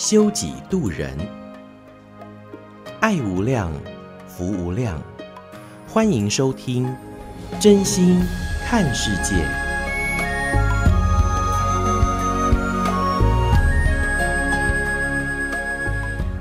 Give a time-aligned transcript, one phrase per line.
[0.00, 1.14] 修己度人，
[3.00, 3.70] 爱无量，
[4.26, 4.98] 福无量。
[5.86, 6.86] 欢迎收听
[7.60, 8.18] 《真心
[8.64, 9.36] 看世界》。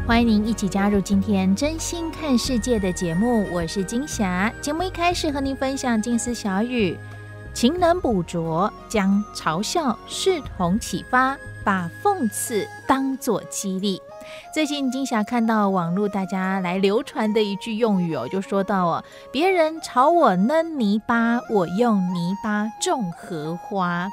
[0.08, 4.50] 欢迎您一起加入今天《真心看世界》的节目，我是金霞。
[4.62, 6.98] 节目一开始和您分享静思小语：
[7.60, 11.36] 勤能补拙，将嘲笑视同启发。
[11.66, 14.02] 把讽刺当作激励。
[14.54, 24.08] 最近金霞看到网络大家来流传的一句用语哦，就说到哦，别人朝我扔泥巴，我用泥巴种荷花，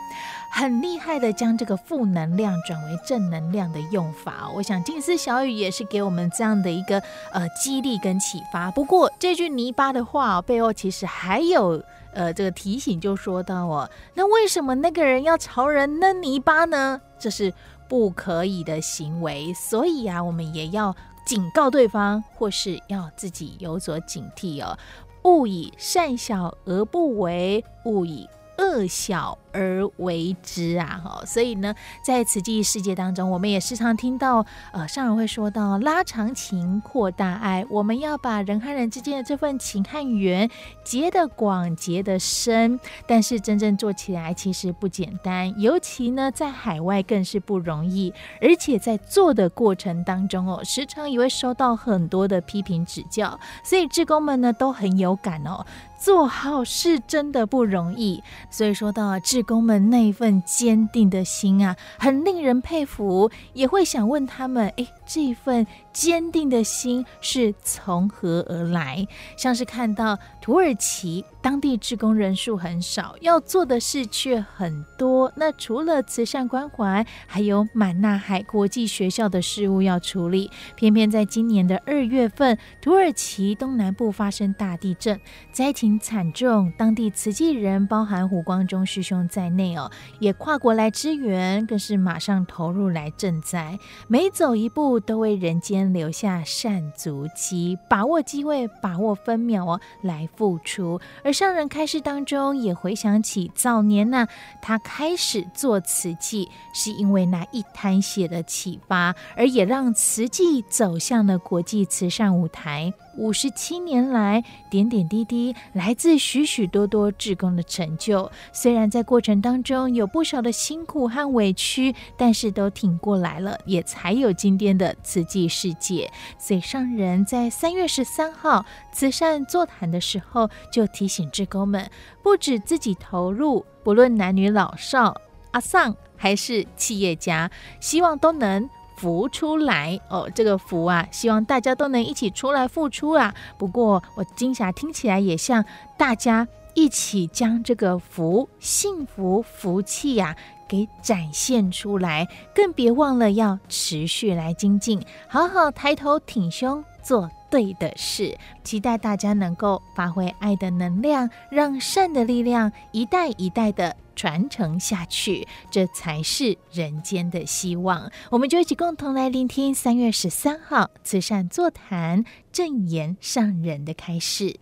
[0.50, 4.50] 很厉害的将这个负能量转为正能量的用法。
[4.56, 7.00] 我想静思小雨也是给我们这样的一个
[7.32, 8.72] 呃激励跟启发。
[8.72, 11.80] 不过这句泥巴的话背后其实还有。
[12.16, 16.98] 呃，这个提醒就说到哦，那为什么那个人要朝人扔泥巴呢？
[17.18, 17.52] 这是
[17.90, 24.78] 不可以的行为，所以啊，我们也要警告对方，或是要自己有所警惕哦，
[25.24, 31.00] 勿以善小而不为，勿以恶小而为之啊！
[31.02, 37.64] 哈，所以呢，在慈济世界当中，我们也时常听到，呃，上人会说到拉长情，扩大爱。
[37.70, 40.50] 我们要把人和人之间的这份情和缘
[40.84, 42.78] 结得广，结得深。
[43.06, 48.12] 但是真正做起来其实不简单，尤其呢，在海外更是不容易。
[48.42, 55.64] 而且在做的过程当中哦，时常也会收到很多的批评指教，所以志工们呢都很有感哦。
[55.98, 69.06] 做好事真的不容易，所以说到志工们那一份坚定的心啊，很令人佩服，也会想问他们：诶，这份坚定的心是从何而来？
[69.36, 75.32] 像是看到土耳其当地志工人数很少，要做的事却很多。
[75.36, 80.50] 那除了慈善关怀，还有满纳海国际学校的事务要处理。
[80.74, 85.20] 偏偏在今年的二月份，土耳其东南部发生大地震，
[85.52, 86.72] 灾情惨重。
[86.76, 93.78] 当地慈济人，包含胡光中师兄在内哦，也跨国来支援，更是马上投入来赈灾。
[94.08, 101.00] 每走一步，都为人间留下善足迹，把握机会，把握分秒哦，来付出。
[101.24, 104.26] 而上人开示当中也回想起早年呢、
[104.60, 112.92] 他开始做瓷器，是因为那一滩血的启发，而也让瓷器走向了国际慈善舞台。
[113.16, 118.30] 五十七年来，点点滴滴来自许许多多志工的成就。
[118.52, 126.10] 虽然在过程当中有不少的辛苦和委屈，但是都挺过来了，也才有今天的慈济世界。
[126.38, 131.90] 所以上人在三月十三号慈善座谈的时候，就提醒志工们，
[132.22, 135.20] 不止自己投入，不论男女老少、
[135.52, 137.50] 阿桑还是企业家，
[137.80, 138.68] 希望都能。
[138.96, 140.00] 福出来。
[140.08, 143.34] 哦，这个福啊，希望大家都能一起出来付出啊。
[143.56, 145.64] 不过我金霞听起来也像
[145.96, 150.36] 大家一起将这个福、幸福、福气呀、啊、
[150.68, 156.84] 给展现出来，更别忘了要持续来精进，好好抬头挺胸。
[157.06, 158.36] 做对的事。
[158.64, 163.96] 期待大家能够发挥爱的能量，让善的力量一代一代的。
[164.16, 168.10] 传承下去，这才是人间的希望。
[168.30, 174.58] 我们就一起共同来聆听三月十三号慈善座谈正言上人的开示。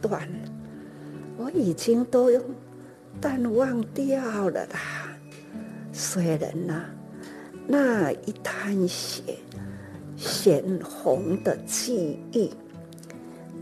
[0.00, 0.48] 断了，
[1.36, 2.30] 我已经都。
[3.18, 4.78] 淡忘掉了啦。
[5.90, 6.84] 虽然呐，
[7.66, 9.22] 那一滩血
[10.18, 12.52] 鲜红的记忆，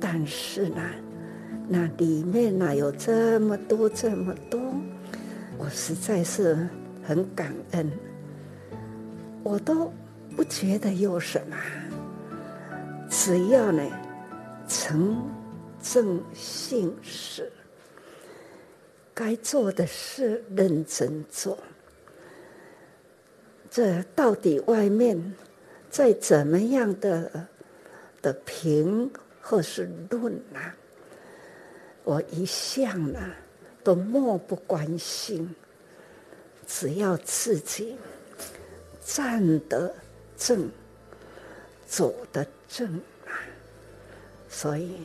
[0.00, 0.82] 但是呢，
[1.68, 4.60] 那里面哪有这么多这么多？
[5.56, 6.68] 我实在是
[7.04, 7.88] 很感恩，
[9.44, 9.92] 我都
[10.34, 11.56] 不觉得有什么，
[13.08, 13.84] 只要呢，
[14.66, 15.16] 诚
[15.84, 17.52] 正信实。
[19.12, 21.56] 该做的事认真做，
[23.70, 25.36] 这到底外面
[25.88, 27.46] 再怎么样的
[28.20, 29.08] 的评
[29.40, 30.74] 或是论啊，
[32.02, 33.20] 我一向呢
[33.84, 35.54] 都漠不关心，
[36.66, 37.96] 只要自己
[39.04, 39.94] 站得
[40.36, 40.68] 正，
[41.86, 42.96] 走得正
[43.26, 43.38] 啊，
[44.48, 45.04] 所以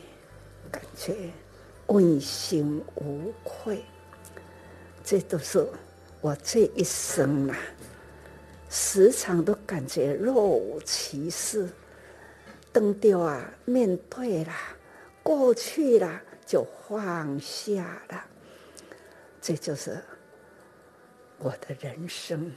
[0.70, 1.14] 感觉
[1.86, 3.84] 问心无愧。
[5.02, 5.66] 这都是
[6.20, 7.56] 我这一生啊，
[8.68, 11.68] 时常都感觉若无其事。
[12.72, 14.52] 等掉啊，面对了，
[15.24, 18.24] 过去了，就放下了。
[19.42, 19.98] 这就是
[21.38, 22.52] 我的人生，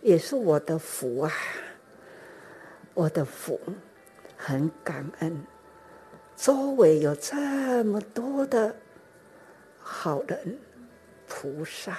[0.00, 1.32] 也是我的福啊！
[2.94, 3.58] 我的福，
[4.36, 5.44] 很感恩，
[6.36, 8.74] 周围有这么多的
[9.80, 10.58] 好人、
[11.28, 11.96] 菩萨，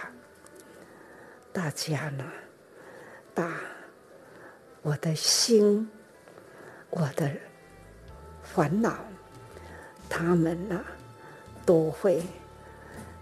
[1.51, 2.23] 大家呢，
[3.33, 3.59] 把
[4.81, 5.89] 我的心。
[6.95, 7.27] 我的
[8.43, 8.93] 烦恼，
[10.07, 10.79] 他们呢，
[11.65, 12.21] 都会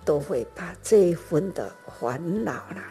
[0.03, 2.81] 都会把这一份的烦恼呢，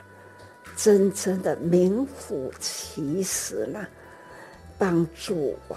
[0.75, 3.87] 真正的名副其实呢，
[4.79, 5.77] 帮助我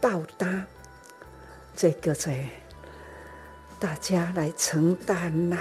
[0.00, 0.64] 到达
[1.76, 2.44] 这个在
[3.80, 5.58] 大家来承担呐、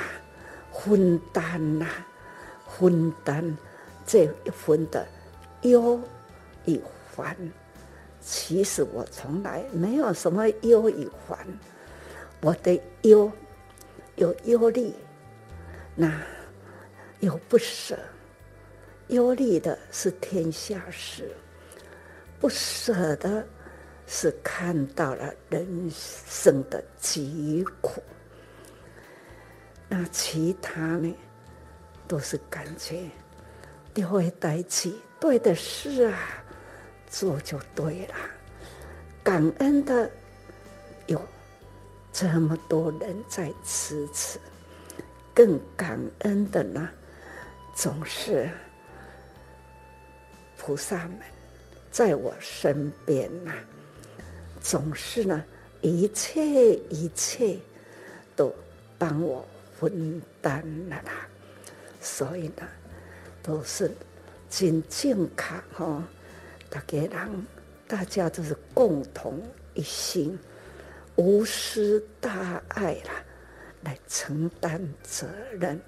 [0.71, 1.87] 分担呐、
[2.67, 3.57] 分担
[4.05, 5.07] 这一分的
[5.61, 5.99] 忧
[6.65, 6.79] 与
[7.15, 7.35] 烦。
[8.21, 11.37] 其实我从来没有什么忧与烦，
[12.41, 13.29] 我的忧
[14.15, 14.93] 有忧虑，
[15.95, 16.21] 那
[17.19, 17.97] 有不舍，
[19.07, 21.35] 忧虑的是天下事，
[22.39, 23.45] 不舍的
[24.15, 27.99] 是看到了人生的疾苦，
[29.89, 31.11] 那其他呢，
[32.07, 33.09] 都是感觉
[33.91, 36.19] 都会带起对的事啊。
[37.09, 38.15] 做就对了，
[39.23, 40.09] 感恩的
[41.07, 41.19] 有
[42.11, 44.39] 这么多人在支持，
[45.33, 46.89] 更感恩的呢，
[47.75, 48.49] 总是
[50.57, 51.19] 菩萨们
[51.91, 53.53] 在我身边呐，
[54.63, 55.43] 总是呢
[55.81, 57.59] 一切一切
[58.33, 58.51] 都
[58.97, 59.45] 帮我
[59.77, 61.27] 分担了啦，
[61.99, 62.67] 所以呢
[63.43, 63.91] 都是
[64.49, 66.01] 真健康哈。
[66.69, 67.45] 大家人，
[67.87, 69.43] 大家都是共同
[69.73, 70.39] 一心，
[71.17, 73.23] 无私大爱啦，
[73.83, 75.27] 来承担责
[75.59, 75.79] 任。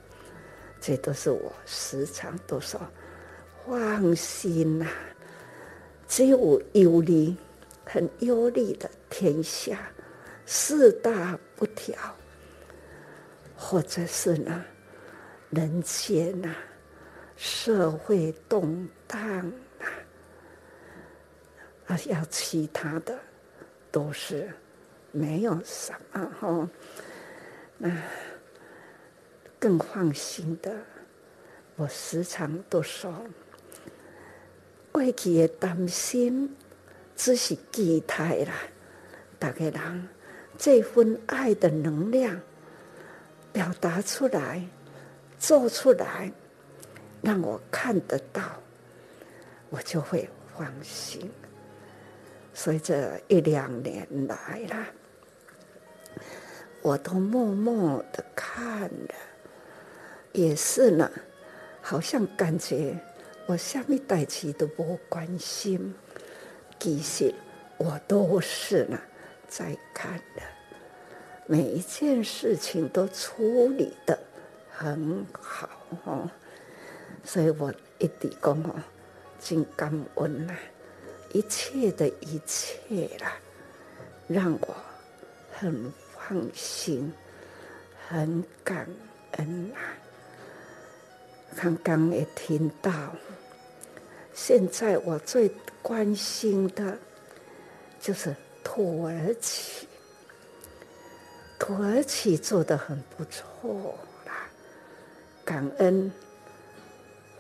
[0.82, 2.80] 这都是我时常都说
[3.66, 4.86] 放心呐。
[6.08, 7.36] 只有有你，
[7.86, 9.90] 很忧虑的天下，
[10.46, 11.96] 四大不调，
[13.56, 14.66] 或者是呢，
[15.52, 16.54] 人间呐，
[17.38, 19.20] 社会动荡。
[19.80, 19.86] 啊，
[21.88, 23.18] 啊要其他的
[23.92, 24.50] 都是
[25.12, 26.70] 没有什么哈，
[27.78, 27.92] 那
[29.60, 30.76] 更放心的。
[31.76, 33.14] 我时常都说，
[34.92, 36.56] 过去的担心
[37.16, 38.54] 只是期待啦，
[39.40, 40.10] 大家人
[40.58, 42.40] 这份爱的能量
[43.52, 44.62] 表达出来，
[45.40, 46.32] 做出来，
[47.22, 48.42] 让我看得到，
[49.70, 51.30] 我就会放心。
[52.54, 54.88] 所以这一两年来啦，
[56.82, 59.14] 我都默默的看着，
[60.32, 61.10] 也是呢，
[61.82, 62.98] 好像感觉
[63.46, 65.94] 我下面代志都不关心，
[66.80, 67.34] 其实
[67.78, 69.00] 我都是呢
[69.48, 70.42] 在看的，
[71.48, 74.18] 每一件事情都处理得
[74.70, 75.70] 很好
[76.06, 76.30] 哦，
[77.24, 78.76] 所以我一直讲哦，
[79.40, 80.54] 真感恩呐。
[81.34, 83.38] 一切的一切啦，
[84.28, 84.76] 让我
[85.52, 87.12] 很放心，
[88.08, 88.88] 很感
[89.32, 89.80] 恩啊！
[91.58, 92.92] 刚刚也听到，
[94.34, 95.50] 现在我最
[95.86, 96.98] 关心的，
[98.02, 99.88] 就是土耳其，
[101.60, 104.50] 土耳其做得很不错啦，
[105.46, 106.12] 感恩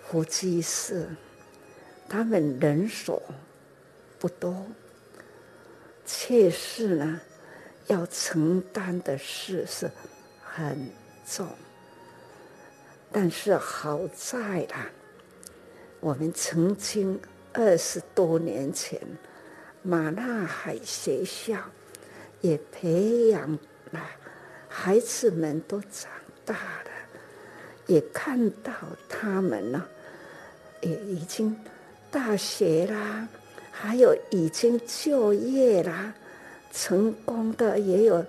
[0.04, 1.08] 胡居士，
[2.08, 3.20] 他们人手。
[4.20, 4.64] 不多，
[6.06, 7.20] 确实呢，
[7.88, 9.90] 要承担的事是
[10.44, 10.88] 很
[11.28, 11.48] 重。
[13.12, 14.88] 但是好在啦，
[16.00, 17.20] 我们曾经
[17.58, 19.00] 二十多年前，
[19.82, 21.58] 马纳海学校
[22.42, 23.58] 也培养
[23.92, 24.02] 了
[24.68, 26.12] 孩子们都长
[26.44, 26.92] 大了，
[27.88, 28.74] 也看到
[29.08, 29.86] 他们呢，
[30.82, 31.56] 也已经
[32.12, 33.28] 大学啦，
[33.72, 36.14] 还有已经就业啦，
[36.74, 38.26] 成功的也有，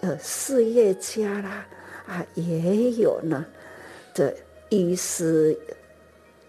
[0.00, 1.66] 呃，事业家啦，
[2.06, 3.44] 啊，也有呢，
[4.14, 4.34] 的
[4.70, 5.54] 医师，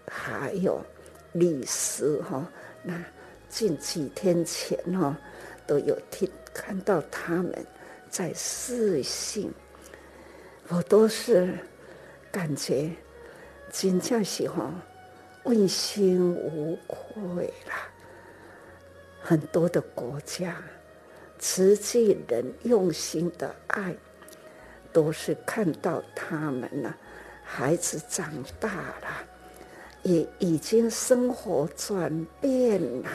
[0.08, 0.82] 还有
[1.34, 2.50] 律师哈。
[2.82, 2.98] 那
[3.48, 5.16] 近几天前哈，
[5.66, 7.54] 都有听看到他们
[8.10, 9.52] 在视讯，
[10.68, 11.56] 我都是
[12.32, 12.90] 感觉
[13.70, 14.72] 真正是哈。
[15.44, 17.86] 问心无愧啦！
[19.20, 20.56] 很多的国家，
[21.38, 23.94] 慈济人用心的爱，
[24.90, 26.96] 都是看到他们了，
[27.44, 29.28] 孩子长大了，
[30.04, 33.10] 也已经生活转变了，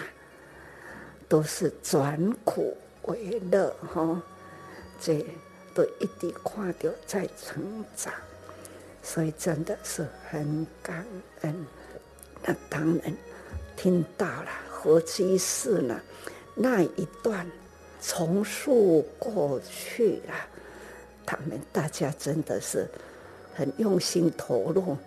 [1.28, 4.22] 都是转苦为乐哈，
[5.00, 5.26] 这
[5.74, 8.12] 都一直看到在成长，
[9.02, 11.06] 所以真的是很感
[11.42, 11.66] 恩。
[12.44, 13.16] 那当然
[13.78, 16.02] 听到了何居士呢，
[16.56, 17.46] 那一段
[18.02, 20.34] 重述过去了，
[21.26, 22.88] 他们大家真的是
[23.54, 24.98] 很用心投入，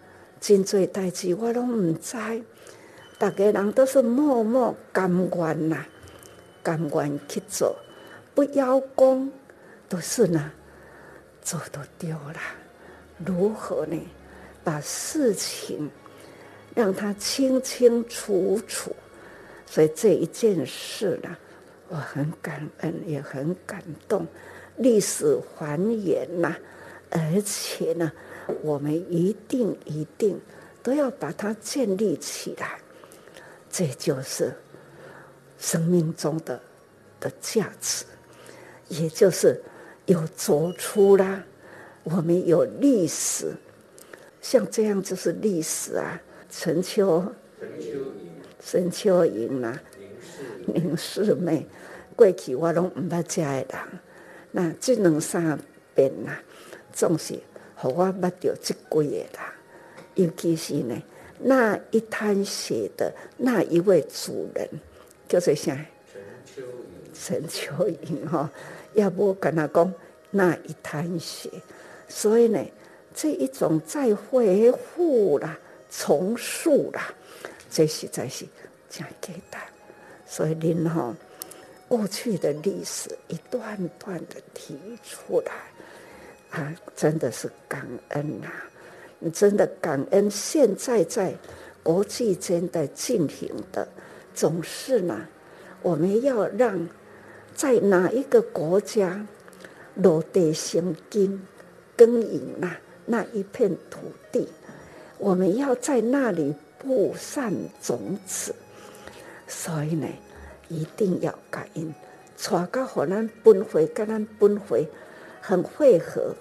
[0.43, 2.17] 真多代志我拢唔知，
[3.17, 5.87] 大家人都是默默甘愿呐，
[6.65, 7.77] 甘愿去做，
[8.35, 9.31] 不邀功，
[9.89, 10.51] 都是呢，
[11.45, 12.41] 做都丢了，
[13.25, 13.97] 如何呢？
[14.65, 15.89] 把事情。
[16.75, 18.97] 让他清清楚楚，
[19.67, 21.37] 所以这一件事呢，
[21.91, 24.27] 我很感恩，也很感动。
[24.79, 26.57] 历史还原呐，
[27.11, 28.11] 而且呢，
[28.63, 30.41] 我们一定一定
[30.83, 32.79] 都要把它建立起来。
[33.71, 34.53] 这就是
[35.59, 36.61] 生命中的
[37.21, 38.05] 的价值，
[38.89, 39.61] 也就是
[40.07, 41.45] 有走出啦，
[42.03, 43.55] 我们有历史，
[44.41, 46.21] 像这样就是历史啊。
[46.51, 47.25] 陈秋，
[48.63, 49.81] 陈秋莹啦，
[50.67, 51.67] 林四妹，
[52.15, 53.67] 过去我拢唔捌食的人，
[54.51, 55.59] 那这两三
[55.95, 56.43] 遍啦，
[56.93, 57.41] 总是
[57.89, 59.03] 我捌到这几个
[59.37, 59.55] 啦，
[60.15, 60.97] 尤其是呢，
[61.39, 64.69] 那一滩血的那一位主人，
[65.29, 65.73] 叫做啥？
[66.13, 67.13] 陈秋莹。
[67.15, 68.51] 陈秋莹哈，
[68.95, 69.93] 要不跟他讲
[70.31, 71.51] 那一滩血，
[72.09, 72.65] 所以呢，
[73.15, 75.59] 这一种再恢复啦。
[75.95, 77.13] 重塑啦，
[77.71, 78.47] 这实在是
[78.89, 79.61] 真简单。
[80.27, 81.15] 所以您哈，
[81.87, 85.53] 过去的历史一段段的提出来，
[86.53, 88.71] 啊，真的是感恩呐、啊！
[89.19, 90.31] 你真的感恩。
[90.31, 91.35] 现在在
[91.83, 93.89] 国际间的进行的，
[94.35, 95.27] 总是呢，
[95.81, 96.87] 我们要让
[97.55, 99.27] 在哪一个国家
[99.95, 101.41] 落地生根
[101.97, 104.47] 耕耘呐，那一片土地。
[105.17, 108.55] 我们要在那里布善种子，
[109.49, 110.07] 所以呢，
[110.69, 111.95] 一定要感恩。
[112.37, 114.87] 带到和咱本会跟咱本会
[115.43, 116.35] 很会合，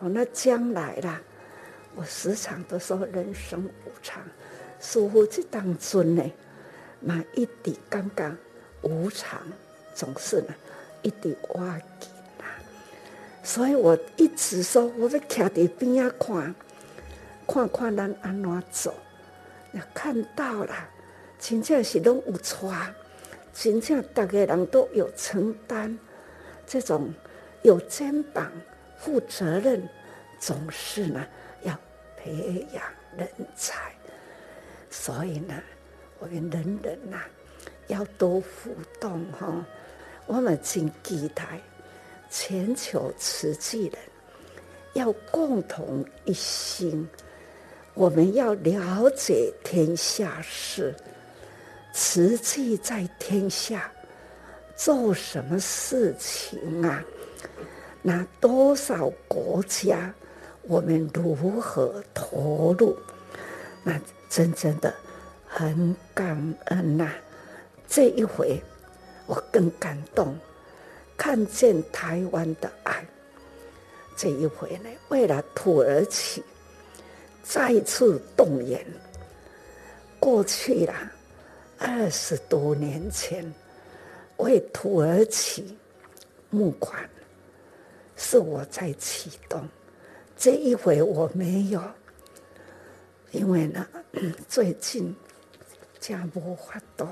[0.00, 1.22] 哦，那将来啦，
[1.94, 4.20] 我时常都说人生无常，
[4.80, 6.32] 似乎这当中呢，
[7.00, 8.36] 嘛一直感觉
[8.82, 9.40] 无常，
[9.94, 10.54] 总是呢
[11.02, 12.44] 一直挖紧呐。
[13.44, 16.54] 所以我一直说，我要徛在边啊看。
[17.46, 18.94] 看看咱安怎走，
[19.72, 20.74] 也看到了，
[21.38, 22.72] 真正是拢有错，
[23.52, 25.98] 真正大家人都有承担，
[26.66, 27.12] 这种
[27.64, 28.52] 有肩膀、
[28.94, 29.88] 负责任，
[30.38, 31.26] 总是呢
[31.62, 31.74] 要
[32.14, 32.84] 培养
[33.16, 33.90] 人才。
[34.90, 35.54] 所以呢，
[36.18, 37.22] 我们人人呐
[37.86, 39.64] 要多互动哈。
[40.26, 41.58] 我们真期待
[42.30, 43.98] 全球瓷器人
[44.92, 47.08] 要共同一心。
[47.94, 50.94] 我们要了解天下事，
[51.94, 53.90] 瓷器在天下
[54.76, 57.02] 做什么事情啊？
[58.06, 60.12] 那多少国家，
[60.64, 62.94] 我们如何投入？
[63.82, 64.92] 那真正的
[65.46, 67.10] 很感恩呐、
[67.88, 68.62] 这一回
[69.26, 70.38] 我更感动，
[71.16, 73.02] 看见台湾的爱。
[74.14, 76.44] 这一回呢，为了土耳其。
[77.42, 78.84] 再次动员，
[80.18, 80.94] 过去了
[81.78, 83.44] 二十多年前，
[84.38, 85.76] 为土耳其
[86.48, 87.06] 募款，
[88.24, 89.68] 是我在启动。
[90.34, 91.82] 这一回我没有，
[93.32, 93.86] 因为呢，
[94.48, 95.14] 最近
[96.00, 97.06] 家无法多。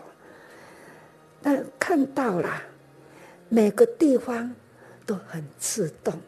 [1.43, 2.63] 但看到了
[3.51, 4.55] 每个地方
[5.05, 6.19] 都很自动。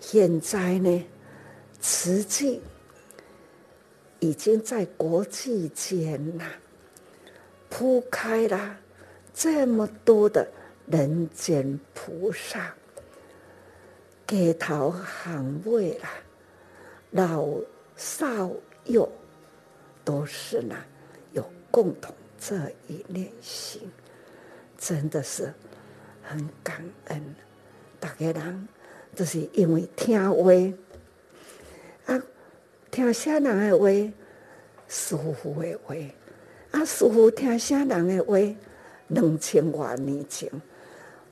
[0.00, 1.06] 现在呢，
[1.78, 2.62] 慈济。
[4.22, 6.44] 已经在国际间呐
[7.70, 8.76] 铺开了
[9.32, 10.46] 这么多的
[10.86, 12.74] 人间菩萨，
[14.30, 14.94] 街头
[15.24, 16.08] 巷尾啦，
[17.10, 17.48] 老
[17.96, 18.48] 少
[18.84, 19.10] 幼
[20.04, 20.76] 都是呢
[21.32, 22.56] 有共同这
[22.86, 23.82] 一念心，
[24.78, 25.52] 真的是
[26.22, 27.34] 很感恩。
[27.98, 28.68] 大家人
[29.16, 30.52] 都是因为听话
[32.06, 32.22] 啊。
[32.88, 33.88] 听啥人的话，
[34.86, 35.96] 师父的话，
[36.70, 38.38] 啊，师父听啥人的话？
[39.08, 40.48] 两千多年前，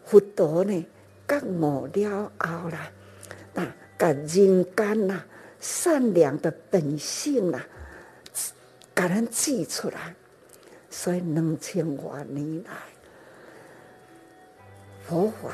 [0.04, 0.84] 佛陀呢，
[1.28, 2.90] 觉悟了后啦，
[3.52, 3.62] 那
[3.98, 5.22] 人间呐
[5.60, 7.60] 善良的本性呐，
[8.94, 10.14] 给人记出来，
[10.88, 12.72] 所以两千多年来，
[15.06, 15.50] 佛法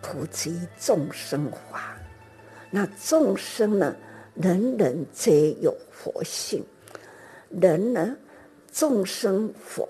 [0.00, 1.96] 普及众生法，
[2.70, 3.96] 那众生呢？
[4.34, 6.62] 人人皆有佛性，
[7.48, 8.14] 人呢，
[8.70, 9.88] 众生佛，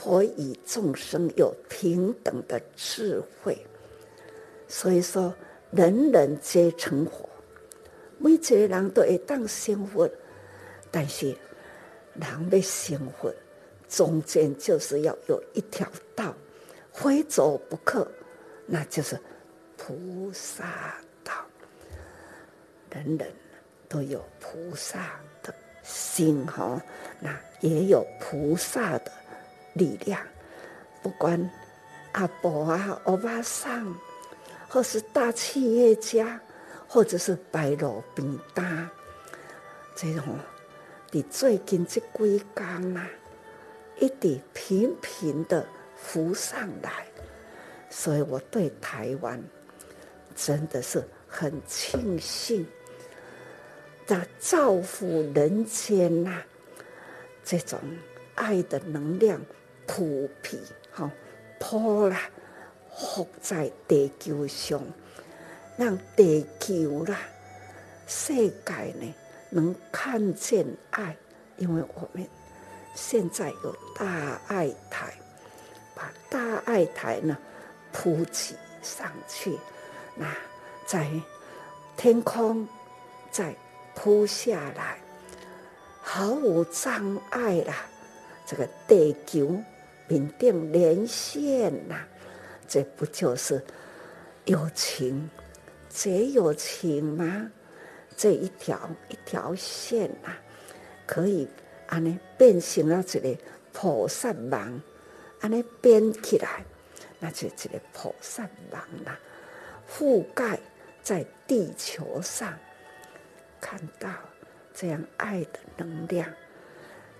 [0.00, 3.66] 佛与众生有平等的智慧，
[4.66, 5.34] 所以说
[5.70, 7.28] 人人皆成佛，
[8.18, 10.08] 每一个人都会当成佛，
[10.90, 11.36] 但是
[12.14, 13.30] 人要成佛，
[13.90, 16.34] 中间就是要有一条道，
[16.94, 18.10] 非走不可，
[18.64, 19.20] 那就是
[19.76, 21.32] 菩萨道。
[22.90, 23.30] 人人
[23.86, 26.82] 都有菩萨的心哈，
[27.20, 29.12] 那也有菩萨的
[29.74, 30.20] 力量。
[31.02, 31.50] 不管
[32.12, 33.94] 阿婆啊、欧巴桑，
[34.68, 36.40] 或是大企业家，
[36.86, 38.88] 或者是白路边摊，
[39.96, 40.38] 这种，
[41.10, 43.08] 你最近这几天啊，
[43.98, 47.06] 一直频频的浮上来，
[47.88, 49.42] 所以我对台湾
[50.36, 52.66] 真的是很庆幸。
[54.06, 56.42] 那造福人间呐、
[57.44, 57.78] 这种
[58.34, 59.40] 爱的能量
[59.92, 61.10] 普遍哈，
[61.58, 62.16] 破了，
[62.88, 64.80] 活在地球上，
[65.76, 67.18] 让地球啦、
[68.06, 69.12] 世界呢
[69.50, 71.16] 能看见爱，
[71.56, 72.24] 因为我们
[72.94, 75.12] 现在有大爱台，
[75.92, 77.36] 把大爱台呢
[77.92, 79.58] 铺起上去，
[80.14, 80.32] 那
[80.86, 81.10] 在
[81.96, 82.68] 天空，
[83.32, 83.52] 再。
[83.92, 84.98] 铺下来，
[86.00, 87.74] 毫无障碍啦！
[88.46, 89.62] 这个地球
[90.10, 92.04] 稳定连线呐，
[92.68, 93.62] 这不就是
[94.44, 95.30] 友情
[95.88, 97.50] 这有情吗？
[98.16, 100.30] 这一条一条线呐，
[101.06, 101.48] 可以
[101.86, 103.36] 安尼变成了一个
[103.72, 104.82] 菩萨网，
[105.40, 106.64] 安尼编起来，
[107.18, 109.18] 那就一个菩萨网啦，
[109.88, 110.58] 覆盖
[111.02, 112.52] 在地球上。
[113.60, 114.08] 看到
[114.74, 116.26] 这样爱的能量，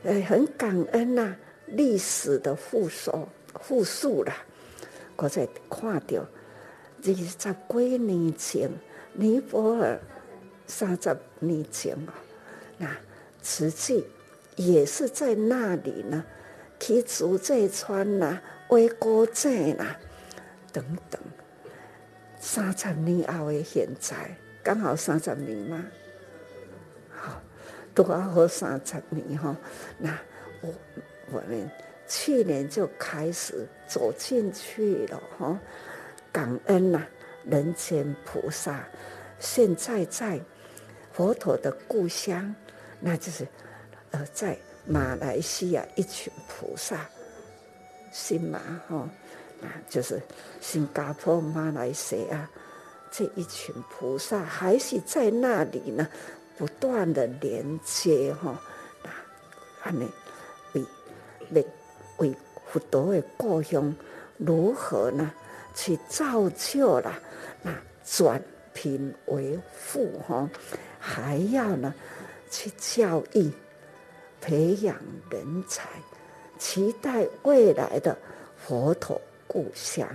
[0.04, 1.36] 呃，很感恩呐、
[1.72, 3.28] 历史的复述
[3.60, 4.34] 复述啦，
[5.16, 8.70] 我在看到二十几年前，
[9.12, 10.00] 尼泊尔
[10.66, 12.14] 三十年前啊，
[12.78, 12.96] 那
[13.42, 14.06] 慈济
[14.56, 16.24] 也是在那里呢，
[16.78, 19.96] 去竹寨村呐、围古镇呐
[20.72, 21.20] 等等。
[22.38, 25.84] 三十年后的现在，刚好三十年吗？
[27.92, 29.56] 多好三十年哈，
[29.98, 30.16] 那
[30.62, 30.72] 我
[31.32, 31.70] 我们
[32.06, 35.58] 去年就开始走进去了哈，
[36.32, 37.08] 感恩呐、啊，
[37.44, 38.84] 人间菩萨，
[39.38, 40.40] 现在在
[41.12, 42.54] 佛陀的故乡，
[43.00, 43.46] 那就是
[44.10, 47.08] 呃在马来西亚一群菩萨，
[48.12, 49.08] 新马哈，
[49.60, 50.20] 那就是
[50.60, 52.48] 新加坡、马来西亚
[53.10, 56.08] 这一群菩萨还是在那里呢。
[56.58, 58.60] 不断的连接哈，
[59.02, 59.10] 那
[59.82, 60.10] 安尼为
[61.52, 61.66] 为
[62.18, 62.34] 为
[62.66, 63.94] 佛陀的故乡
[64.36, 65.32] 如何呢？
[65.72, 67.16] 去造就了
[67.62, 67.72] 那
[68.04, 68.42] 转
[68.74, 70.50] 贫为富哈，
[70.98, 71.94] 还要呢
[72.50, 73.50] 去教育
[74.40, 74.96] 培养
[75.30, 75.88] 人才，
[76.58, 78.18] 期待未来的
[78.56, 80.06] 佛陀故乡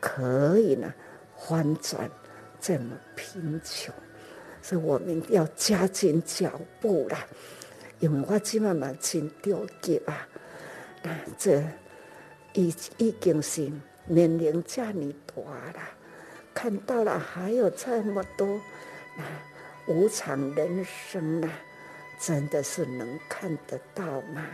[0.00, 0.92] 可以呢
[1.38, 2.10] 翻转
[2.60, 3.94] 这么贫穷。
[4.60, 7.24] 所以我们要加紧脚步啦，
[8.00, 10.28] 因为我今晚嘛真着急啊！
[11.38, 11.62] 这
[12.52, 13.70] 已已经是
[14.06, 15.80] 年龄这么大了，
[16.54, 18.46] 看到了还有这么多
[19.16, 19.22] 啊
[19.86, 21.50] 无常人生啊，
[22.20, 24.44] 真的是能看得到吗？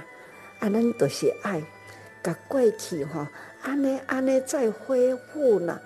[0.61, 1.63] 啊，咱都是爱，
[2.23, 3.31] 把过去哈，
[3.63, 5.81] 安尼安尼再恢复呢，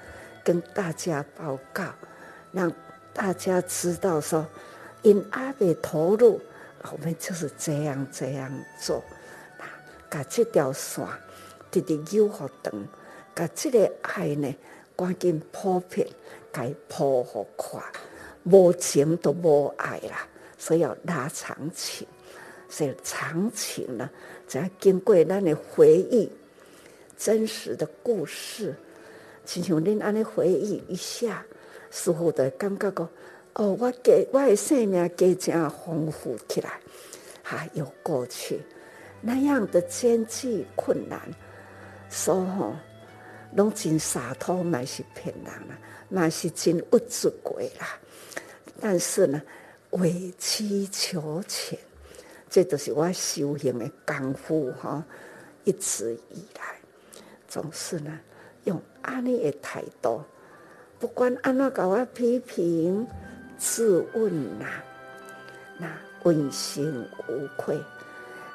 [0.45, 1.85] 跟大家报告，
[2.53, 2.73] 让。
[3.13, 4.47] 大家知道说，
[5.03, 6.41] 因阿未投入，
[6.93, 9.03] 我们就是这样这样做。
[10.11, 11.07] 把这条线
[11.71, 12.73] 直直扭好长，
[13.35, 14.53] 把这个爱呢
[14.97, 16.07] 赶紧铺平，
[16.53, 17.81] 该铺好快，
[18.43, 20.27] 无情都无爱啦，
[20.59, 22.07] 所以要拉长情。
[22.69, 24.09] 所以长情呢，
[24.47, 26.31] 只要经过咱的回忆，
[27.17, 28.75] 真实的故事，
[29.45, 31.45] 亲像恁安尼回忆一下，
[31.91, 33.09] 似乎的感觉讲，
[33.55, 36.79] 哦，我给我的生命加正丰富起来，
[37.43, 38.61] 还有过去
[39.21, 41.21] 那样的经济困难，
[42.09, 42.75] 说吼，
[43.55, 45.79] 拢真洒脱，嘛是骗人啦，
[46.09, 47.87] 嘛是真物质鬼啦，
[48.81, 49.43] 但是呢，
[49.91, 51.79] 委曲求全。
[52.49, 55.05] 这都是我修行的功夫哈，
[55.63, 56.75] 一直以来
[57.47, 58.19] 总是呢
[58.65, 60.21] 用安尼的态度，
[60.99, 63.07] 不管安怎给我批评、
[63.57, 64.67] 质问呐，
[65.79, 66.93] 那问心
[67.29, 67.79] 无愧，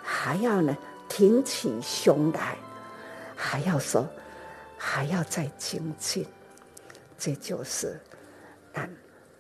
[0.06, 0.78] 还要呢
[1.10, 2.56] 挺起胸来，
[3.36, 4.08] 还要说
[4.78, 6.26] 还要再精进，
[7.18, 8.00] 这就是
[8.72, 8.88] 让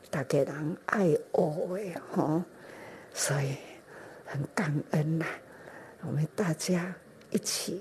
[0.09, 2.43] 大家人爱我的哈，
[3.13, 3.55] 所以。
[4.27, 5.25] 很感恩呐、
[6.01, 6.93] 我们大家
[7.29, 7.79] 一起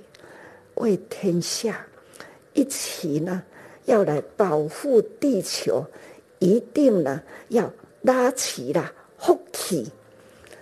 [0.75, 1.85] 为天下，
[2.53, 3.42] 一起呢
[3.87, 5.85] 要来保护地球，
[6.38, 9.90] 一定呢要拉起了福气，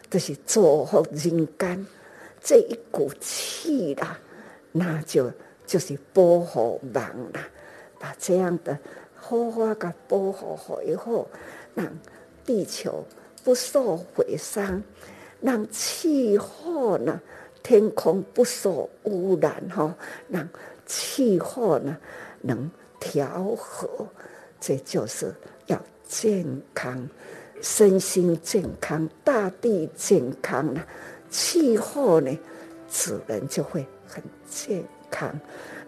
[0.09, 1.87] 就是造福人间
[2.43, 4.19] 这一股气啦，
[4.73, 5.31] 那就
[5.67, 7.03] 就是保护人
[7.33, 7.49] 啦，
[7.99, 8.77] 把这样的
[9.15, 11.29] 好好的保护好以后，
[11.75, 11.87] 让
[12.45, 13.05] 地球
[13.45, 14.83] 不受毁伤。
[15.41, 17.21] 让气候呢，
[17.65, 19.93] 天空不受污染哈，
[20.29, 20.49] 让
[20.87, 21.97] 气候呢
[22.43, 23.89] 能调和，
[24.61, 25.35] 这就是
[25.67, 25.77] 要
[26.07, 27.09] 健康，
[27.61, 30.87] 身心健康，大地健康了，
[31.33, 32.39] 气候呢
[32.89, 35.35] 自然就会很健康，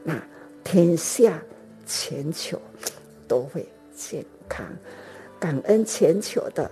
[0.02, 0.18] 那
[0.64, 1.38] 天下
[1.87, 2.59] 全球
[3.28, 4.66] 都会健康，
[5.38, 6.68] 感恩全球的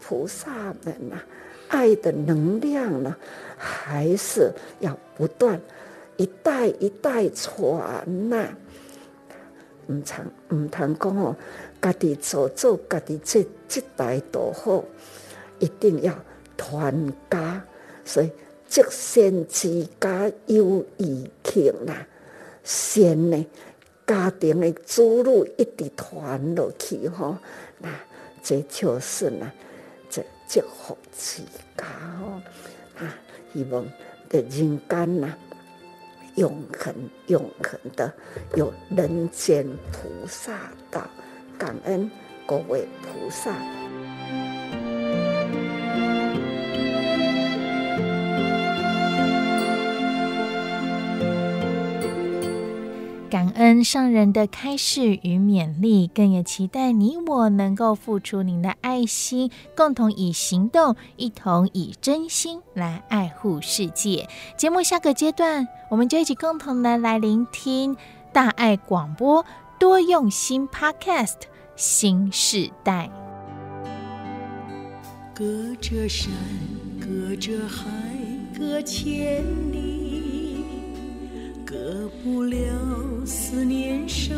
[0.00, 1.20] 菩萨们呐。
[1.68, 3.16] 爱的能量呢，
[3.56, 5.60] 还是要不断
[6.16, 8.48] 一代一代传呐。
[9.88, 11.36] 唔常唔通讲哦，
[11.82, 14.84] 家己做做家己这这代都好，
[15.58, 16.14] 一定要
[16.56, 17.36] 团结。
[18.04, 18.30] 所以
[18.68, 22.06] 积善之家有余庆啦，
[22.62, 23.46] 善呢
[24.06, 27.36] 家庭的主路一直传落去吼，
[27.78, 27.88] 那
[28.42, 29.50] 这就是呢。
[30.46, 31.42] 祝福之
[31.76, 31.86] 家
[32.20, 32.26] 吼，
[33.02, 33.16] 啊！
[33.52, 33.82] 希望
[34.28, 35.34] 的人间呐，
[36.36, 36.94] 永恒
[37.28, 38.12] 永恒的
[38.54, 41.08] 有人间菩萨道，
[41.58, 42.08] 感恩
[42.46, 43.56] 各位菩萨。
[53.34, 64.28] 感恩上人的开示与勉励，更也期待你我能够付出您的爱心，共同以行动，一同以真心来爱护世界。
[64.56, 67.96] 节目下个阶段，我们就一起共同的来聆听
[68.32, 69.44] 大爱广播
[69.80, 71.38] 多用心 Podcast
[71.74, 73.10] 新时代。
[75.34, 76.30] 隔着山，
[77.00, 77.84] 隔着海，
[78.56, 79.42] 隔千
[79.72, 80.33] 里。
[81.74, 82.56] 隔不了
[83.26, 84.32] 思念上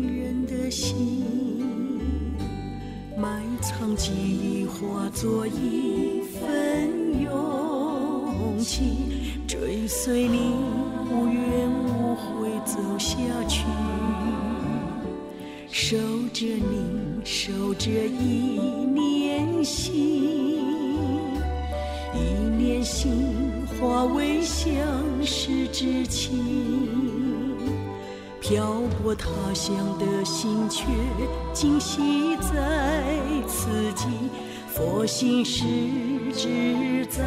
[0.00, 1.22] 人的心，
[3.14, 10.38] 埋藏记忆化作一份勇气，追随你
[11.12, 13.66] 无怨无悔走下去，
[15.70, 15.98] 守
[16.32, 18.58] 着你，守着一
[18.94, 20.56] 念心，
[22.14, 22.18] 一
[22.56, 23.57] 念心。
[23.80, 24.74] 化为相
[25.24, 27.54] 识之情，
[28.40, 30.84] 漂泊他乡的心却
[31.52, 33.04] 惊喜在
[33.46, 34.06] 此际，
[34.66, 35.64] 佛心实
[36.34, 37.24] 质在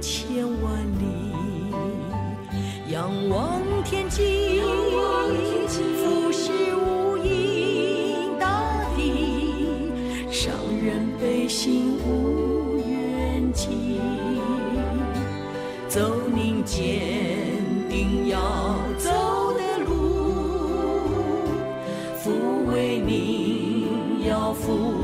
[0.00, 1.34] 千万里。
[2.88, 9.92] 仰望天际，俯视无垠大地，
[10.30, 10.50] 伤
[10.82, 14.00] 人悲心无远近。
[15.90, 16.80] 走您坚
[17.90, 18.38] 定要
[18.96, 19.10] 走
[19.58, 19.90] 的路，
[22.22, 22.30] 抚
[22.72, 24.99] 慰您要抚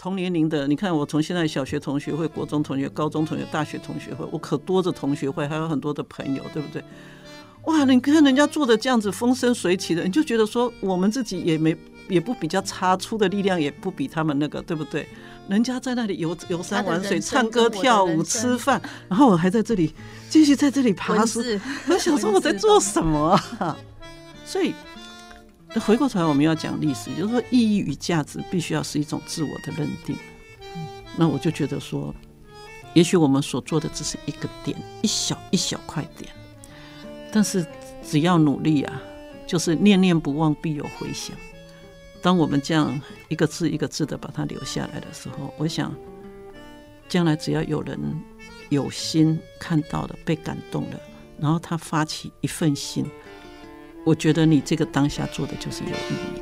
[0.00, 6.82] 同年龄的，你看我从现在小学同学会、国中同学、高中同学、大学同学会，我可多着同学会，还有很多的朋友，对不对？
[7.66, 11.76] 哇，你看人家做的这样子风生水起的，你就觉得说我们自己也没
[12.08, 15.06] 也不比较差，出的力量也不比他们那个，对不对？
[15.50, 19.92] 人家在那里游游山玩水、唱歌跳舞、吃饭，然后我还在这里
[20.30, 21.42] 继续在这里爬树。
[21.88, 23.76] 我想说我在做什么啊？
[24.46, 24.74] 所以
[25.78, 30.16] 回过头来我们要讲历史，就是说意义与价值必须要是一种自我的认定。
[31.16, 32.14] 那我就觉得说，
[32.94, 36.28] 也许我们所做的只是一个点，一小一小块点。
[37.32, 37.64] 但是
[38.02, 39.00] 只要努力啊，
[39.46, 41.36] 就是念念不忘，必有回响。
[42.20, 45.94] 当我们这样一个字一个字的把它留下来的时候，我想，
[47.08, 47.98] 将来只要有人
[48.70, 51.00] 有心看到了，被感动了，
[51.38, 53.06] 然后他发起一份心，
[54.04, 56.39] 我觉得你这个当下做的就是有意义。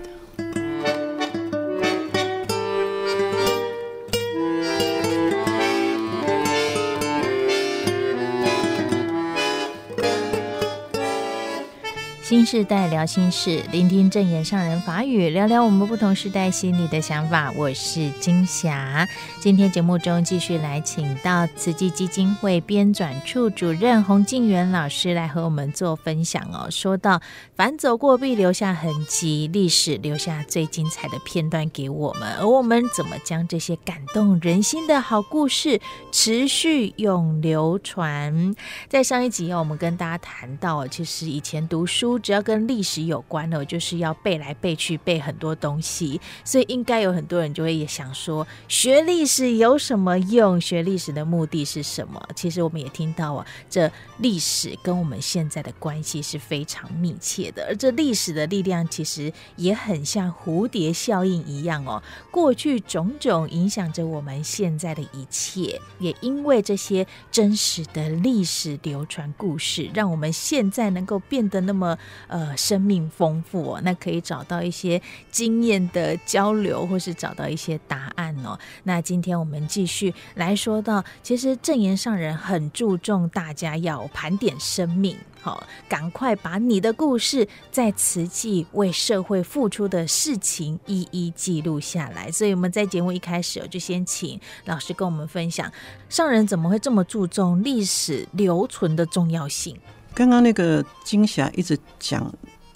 [12.29, 17.51] 新时代聊心事，聆听正言上人法语，聊聊我们不同时代心里的想法。
[17.53, 19.09] 我是金霞，
[19.41, 26.69] 今天节目中继续来请到慈济基金会编纂处主任洪静元老师来和我们做分享哦。
[26.71, 27.23] 说到
[27.55, 35.81] 凡走过必留下痕迹，历史留下最精彩的片段给我们，而我们怎么将这些感动人心的好故事
[36.13, 38.55] 持续永流传？
[38.91, 42.18] 在上一集哦，我们跟大家谈到，其实以前读书。
[42.19, 50.61] 只要跟历史有关的，就是要背来背去，背很多东西，所以应该有很多人就会也想说，学历史有什么用？
[50.61, 52.21] 学历史的目的是什么？
[52.35, 71.97] 其实我们也听到啊，这历史跟我们现在的关系是非常密切的，而这历史的力量其实也很像蝴蝶效应一样哦，过去种种影响着我们现在的一切，也因为这些真实的历史流传故事，让我们现在能够变得那么。
[72.27, 78.59] 呃，生命丰富哦，那可以找到一些经验的交流，或是找到一些答案哦。
[78.85, 92.31] 那今天我们继续来说到，其实证言上人很注重大家要盘点生命，好，赶快把你的故事在慈济为社会付出的事情一一记录下来。
[92.31, 95.71] 所以我们在节目一开始我就先请老师跟我们分享，
[96.09, 99.79] 上人怎么会这么注重历史留存的重要性？
[100.19, 102.29] 刚刚那个金霞一直讲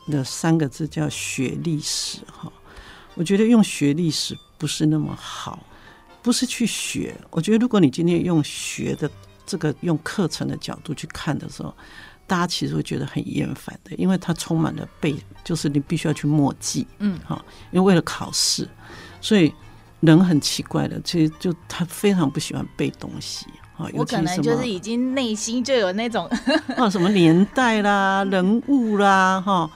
[0.07, 2.53] 的三个字叫学历史哈，
[3.17, 5.59] 我觉得用学历史不是那么好，
[6.23, 7.13] 不是去学。
[7.31, 9.11] 我觉得如果你今天用学的
[9.45, 11.75] 这个用课程的角度去看的时候，
[12.29, 18.69] 大家其实会觉得很厌烦的，因为它充满了背，就是你必须要去默记，嗯，哈，因为为了考试，
[19.21, 19.53] 所以
[19.99, 23.47] 人很奇怪的，其实就他非常不喜欢背东西。
[23.95, 26.29] 我可能就是已经内心就有那种
[26.77, 29.71] 啊，什么年代啦、人物啦、哈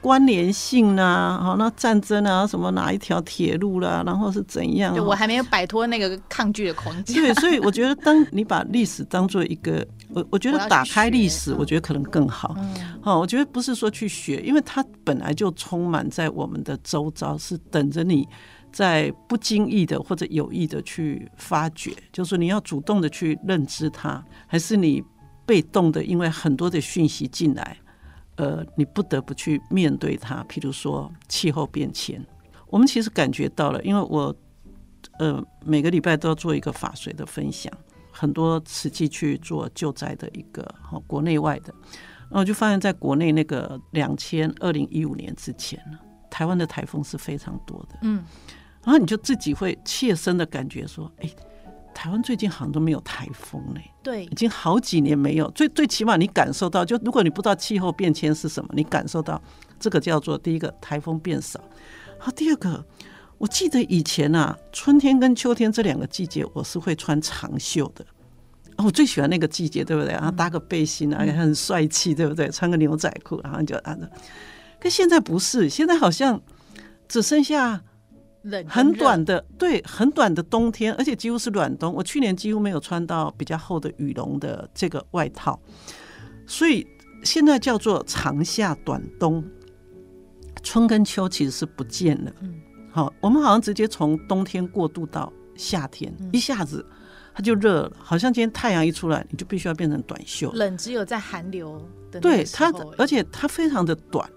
[0.00, 4.94] 关联性啦，哈那战争啊，什么哪一条铁路啦，然后是怎样？
[4.94, 7.16] 就我还没有摆脱那个抗拒的空间。
[7.16, 12.54] 对，所以我觉得，当你把历史当做一个，我我觉得打开历史，我觉得可能更好。
[13.00, 18.28] 好，我觉得不是说去学，因为它本来就充满在我们的周遭，是等着你。
[18.72, 25.02] 在不经意的或者有意的去发掘，就是你要主动的去认知它，还是你
[25.44, 27.76] 被动的，因为很多的讯息进来，
[28.36, 30.44] 呃，你不得不去面对它。
[30.44, 32.24] 譬如说气候变迁，
[32.68, 34.34] 我们其实感觉到了，因为我
[35.18, 37.72] 呃每个礼拜都要做一个法水的分享，
[38.12, 41.74] 很多实际去做救灾的一个哈国内外的，
[42.30, 45.98] 那我就发现，在国内那个两千二零一五年之前呢，
[46.30, 48.24] 台湾的台风是非常多的，嗯。
[48.82, 51.30] 然后你就自己会切身的感觉说，哎，
[51.94, 55.50] 台湾最近好像都没有台风嘞，对，已经好几年没有。
[55.50, 59.40] 最最起码你感受到，就如果你不知道气候变迁是什么，你感受到
[59.78, 61.60] 这个叫做第一个台风变少。
[62.18, 62.82] 好，第二个，
[63.36, 68.02] 我记得以前啊，春天跟秋天这两个季节，我是会穿长袖的。
[68.76, 70.12] 哦，我最喜欢那个季节，对不对？
[70.12, 72.48] 然后搭个背心啊，很帅气，对不对？
[72.48, 73.94] 穿个牛仔裤，然后就啊，
[74.80, 76.40] 可现在不是，现在好像
[77.06, 77.82] 只剩下。
[78.66, 81.92] 很短的，对，很短的冬天，而且几乎是暖冬。
[81.92, 85.60] 我去年几乎没有穿到比较厚的羽绒的这个外套，
[86.46, 86.86] 所以
[87.22, 89.44] 现在叫做长夏短冬。
[90.62, 92.30] 春跟秋其实是不见了，
[92.90, 96.84] 好，我们好像直接从冬天过渡到夏天，一下子
[97.32, 100.52] 它就热了，好像今天太阳一出来，你就必须要变成短袖。
[100.52, 104.28] 冷只有在寒流的对它，而且它非常的短，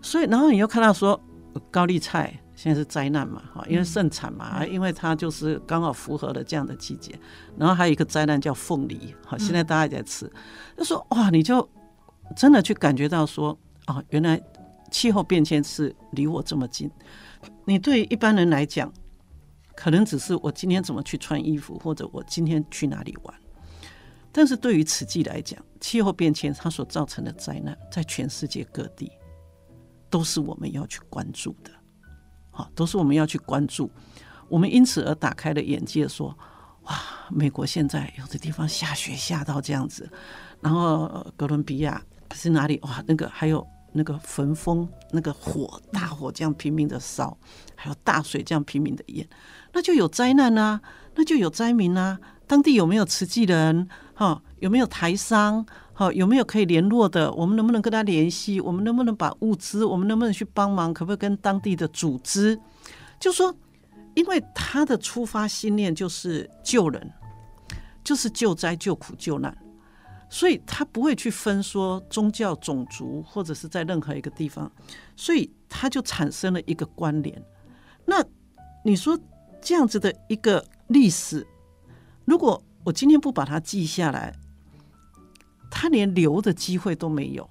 [0.00, 1.20] 所以然后你又看到说
[1.68, 7.18] 高丽菜现在是灾难嘛，哈，因为盛产嘛，因为它就是刚好符合了这样的季节。
[7.56, 10.30] 然后还有一个灾难叫凤梨，哈，现在大家也在吃，
[10.76, 11.66] 就说哇，你就
[12.36, 14.38] 真的去感觉到说，啊，原来
[14.90, 16.90] 气候变迁是离我这么近。
[17.64, 18.92] 你对一般人来讲，
[19.74, 23.34] 可能只是我今天怎么去穿衣服，或者我今天去哪里玩。
[24.30, 29.10] 但是对于此季来讲，气候变迁它所造成的灾难，在全世界各地
[30.10, 31.70] 都是我们要去关注的。
[32.50, 33.90] 好，都是我们要去关注。
[34.48, 36.36] 我们因此而打开了眼界，说：
[36.82, 36.96] 哇，
[37.30, 40.10] 美国现在有的地方下雪下到这样子，
[40.60, 42.02] 然后哥伦比亚
[42.34, 42.78] 是哪里？
[42.82, 43.66] 哇，那个还有。
[43.92, 47.36] 那个焚风，那个火，大火这样拼命的烧，
[47.74, 49.28] 还有大水这样拼命的淹，
[49.72, 50.80] 那就有灾难啊，
[51.16, 52.16] 那就有灾民啊。
[52.46, 53.88] 当地有没有慈济人？
[54.14, 55.66] 哈，有没有台商？
[56.00, 57.30] 哦，有没有可以联络的？
[57.34, 58.58] 我们能不能跟他联系？
[58.58, 59.84] 我们能不能把物资？
[59.84, 60.94] 我们能不能去帮忙？
[60.94, 62.58] 可不可以跟当地的组织？
[63.18, 63.54] 就说，
[64.14, 67.12] 因为他的出发信念就是救人，
[68.02, 69.54] 就是救灾、救苦、救难。
[70.30, 74.72] 所以他不会去分说宗教、种族，或者是在任何一个地方，
[75.16, 77.44] 所以他就产生了一个关联。
[78.06, 78.24] 那
[78.82, 79.18] 你说
[79.60, 81.46] 这样子的一个历史，
[82.24, 84.34] 如果我今天不把它记下来，
[85.70, 87.48] 他连留的机会都没有。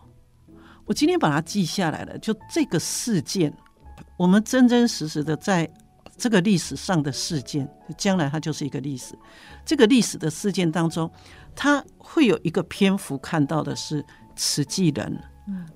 [0.86, 3.51] 我今天把它记下来了，就这个事件，
[4.17, 5.71] 我们真真实实的在
[6.17, 9.17] 这个历史上的事件，将来它就是一个历史。
[9.65, 11.10] 这个历史的事件当中。
[11.55, 15.21] 他会有一个篇幅看到的是慈济人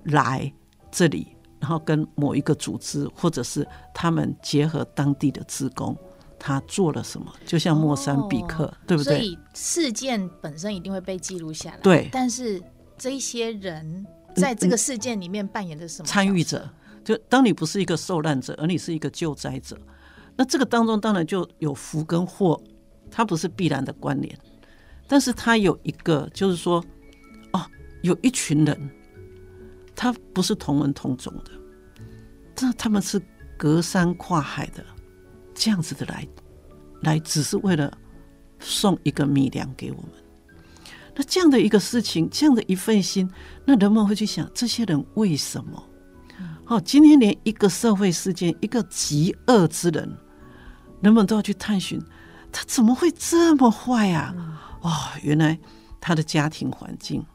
[0.03, 0.49] 来
[0.89, 5.97] 这里，然后跟某一个组织，或者是他们结合当地的职工，
[6.45, 7.33] 他做了什么？
[7.45, 9.15] 就像莫桑比克，哦、对不对？
[9.15, 11.77] 所以事件本身一定会被记录下来。
[11.77, 12.61] 对，但是
[12.97, 16.69] 这一些人在这个事件里面扮演的什么参与者？
[17.01, 19.79] 就当你不是一个受难者，而你是一个救灾者，
[20.35, 22.61] 那这个当中当然就有福跟祸，
[23.09, 24.37] 它不是必然的关联。
[25.07, 26.83] 但是他有一个，就是说，
[27.53, 27.65] 哦，
[28.01, 28.89] 有一群人，
[29.95, 31.51] 他不是同文同种的，
[32.53, 33.21] 这他们是
[33.55, 34.83] 隔山跨海的，
[35.63, 36.27] 这样子的来，
[37.03, 37.89] 来只是为了
[38.59, 40.11] 送一个米粮给我们。
[41.15, 43.31] 那这样的一个事情，这样的一份心，
[43.63, 45.81] 那人们会去想，这些人为什么？
[46.65, 50.13] 哦，今天连一个社会事件，一个极恶之人，
[50.99, 51.97] 人们都要去探寻，
[52.51, 54.35] 他怎么会这么坏啊？
[54.81, 55.57] 哦，原来
[56.01, 57.25] 他的家庭环境，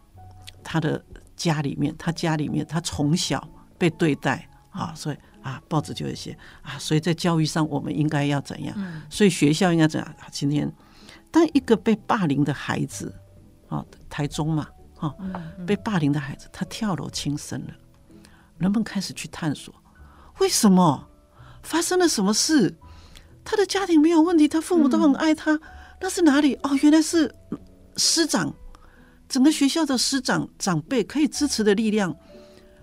[0.62, 1.02] 他的
[1.34, 5.16] 家里面，他家里面，他从小被对待啊，所以
[5.48, 8.76] 啊，报纸就会写啊，所以在教育上我们应该要怎样？
[9.08, 10.14] 所以学校应该怎样？
[10.30, 10.70] 今天，
[11.30, 13.14] 当一个被霸凌的孩子
[13.68, 15.14] 啊，台中嘛，哈，
[15.66, 17.72] 被霸凌的孩子，他跳楼轻生了，
[18.58, 19.74] 人们开始去探索，
[20.38, 21.08] 为什么
[21.62, 22.76] 发生了什么事？
[23.42, 25.58] 他的家庭没有问题，他父母都很爱他。
[26.00, 26.54] 那是哪里？
[26.56, 27.34] 哦，原来是
[27.96, 28.54] 师长，
[29.26, 32.14] 整个学校的师长长辈可以支持的力量，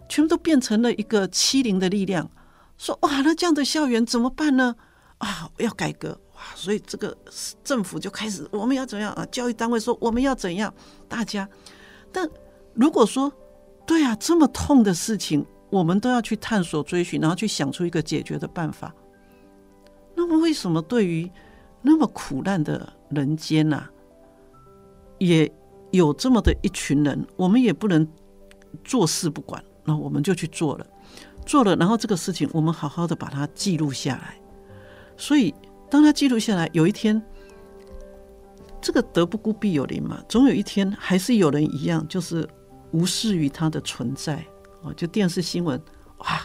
[0.09, 2.27] 全部都变成了一个欺凌的力量。
[2.77, 4.75] 说哇，那这样的校园怎么办呢？
[5.17, 6.41] 啊，要改革哇！
[6.55, 7.17] 所以这个
[7.63, 9.25] 政府就开始，我们要怎样啊？
[9.31, 10.73] 教育单位说我们要怎样？
[11.07, 11.47] 大家，
[12.11, 12.29] 但
[12.73, 13.31] 如果说
[13.85, 18.93] 对啊，这么痛的事情，我们都要去探索追寻，然后去想出一个解决的办法。
[20.15, 21.29] 那么为什么对于
[21.81, 23.87] 那么苦难的人间呐，
[25.17, 25.49] 也
[25.91, 28.05] 有这么的一群人，我们也不能
[28.83, 30.85] 坐视不管，那我们就去做了，
[31.45, 34.37] 做了，然后这个事情我们好好的把它记录下来。
[35.17, 35.53] 所以，
[35.89, 37.21] 当他记录下来，有一天，
[38.81, 42.47] 这个德不孤必有邻嘛，总有一天还是有人一样，就是
[42.91, 44.43] 无视于它的存在
[44.81, 45.81] 哦，就电视新闻，
[46.17, 46.41] 哇！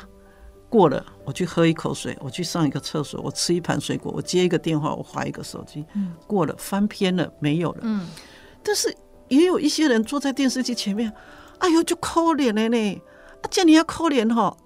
[0.68, 5.85] 过了，我去喝一口水，我去上一个厕所，我吃一盘水果，我接一个电话，我划一个手机，
[6.29, 7.79] 过了，翻篇了，没有了。
[7.83, 8.07] 嗯，
[8.62, 8.95] 但是
[9.27, 11.12] 也有一些人坐在电视机前面，
[11.59, 13.03] 哎呦，就抠脸了呢。
[13.43, 14.57] 啊，这你要抠脸哈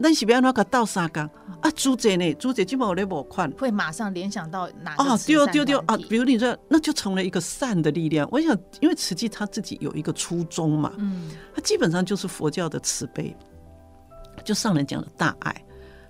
[0.00, 1.28] 啊，那是不要那个倒沙缸
[1.60, 2.32] 啊，猪仔呢？
[2.34, 4.94] 猪仔基本上我冇款，会马上联想到哪？
[4.96, 5.96] 啊，丢丢丢啊！
[6.08, 8.26] 比如你说，那就成了一个善的力量。
[8.32, 13.36] 我想，因为慈济他自己有一个初衷嘛，嗯，他基本上就是佛教的慈悲。
[14.42, 15.64] 就上人讲的大爱，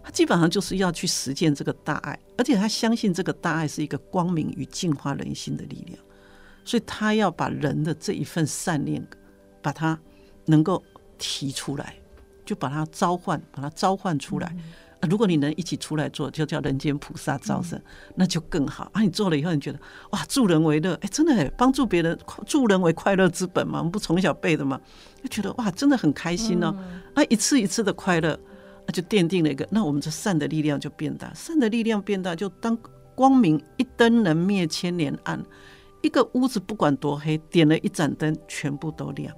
[0.04, 5.98] 他基本上就是要去实践这个大爱，而且他相信这个大爱是一个光明与净化人心的力量，
[6.64, 9.04] 所以他要把人的这一份善念，
[9.60, 9.98] 把它
[10.46, 10.80] 能够
[11.18, 11.96] 提出来，
[12.50, 14.52] 就把它召唤，把它召唤出来，
[15.08, 17.80] 如果你能一起出来做，就叫人间菩萨招生，
[18.16, 19.02] 那就更好啊！
[19.02, 19.78] 你做了以后，你觉得
[20.10, 24.80] 哇，助人为乐，哎，真的哎，帮助别人，助人为快乐之本嘛，我们不从小背的嘛，
[25.22, 26.74] 就觉得哇，真的很开心哦。
[27.14, 28.36] 啊，一次一次的快乐，
[28.84, 32.76] 那就奠定了一个，那我们这善的力量就变大，善的力量变大，就当
[33.14, 35.40] 光明一灯能灭千年暗，
[36.02, 39.32] 一个屋子不管多黑，点了一盏灯，全部都亮。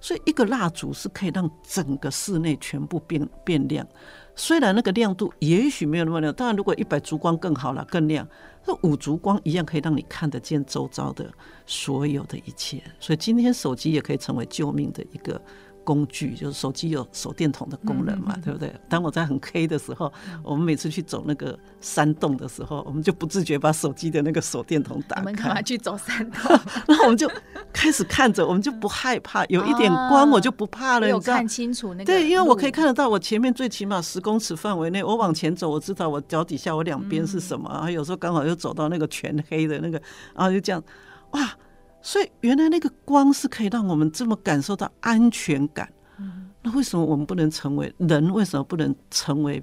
[0.00, 3.86] 所以，一个蜡烛是可以让整个室内全部变变亮。
[4.34, 8.26] 虽然那个亮度也许没有那么亮，当然如果一百烛光更好了，更亮。
[8.66, 11.30] 那五烛光一样可以让你看得见周遭的
[11.66, 12.82] 所有的一切。
[12.98, 15.40] 所以，今天手机也可以成为救命的一个。
[15.84, 18.72] 工具就是手机有手电筒的功能嘛，对不对？
[18.88, 20.12] 当我在很黑的时候，
[20.42, 25.22] 我们每次去走那个山洞的时候，我们就不自觉把手机的那个手电筒打开。
[25.22, 26.58] 我们干嘛去走山洞？
[26.86, 27.30] 然后我们就
[27.72, 31.08] 开始看着，我们就不害怕，有一点光我就不怕了。
[31.10, 32.04] 有看清楚那个？
[32.04, 37.68] 对，因为我可以看得到我前面最起码十公尺范围内，我往前走，我知道我脚底下我两边是什么。
[37.72, 40.00] 然后有时候刚好又走到那个全黑的那个，
[40.34, 40.82] 然后就这样，
[41.32, 41.50] 哇！
[42.02, 45.92] 所以原来那个光是可以让我们这么感受到安全感。
[46.62, 48.32] 那为什么我们不能成为人？
[48.32, 49.62] 为什么不能成为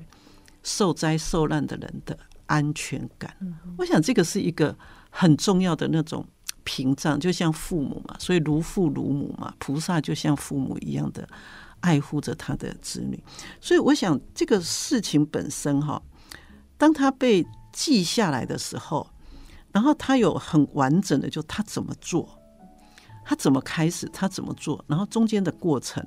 [0.64, 2.18] 受灾受难的人的
[2.48, 3.36] 安全感？
[3.78, 4.76] 我想这个是一个
[5.10, 6.26] 很重要的那种
[6.64, 11.28] 屏障，就像父母嘛，所以如父如母嘛，菩萨就像父母一样的
[11.82, 13.24] 爱护着他的子女。
[13.62, 16.02] 所以我想这个事情本身哈，
[16.78, 19.08] 当他被记下来的时候。
[19.72, 22.28] 然后他有很完整的，就他怎么做，
[23.24, 26.04] 他怎么开始，他怎么做，然后中间的过程，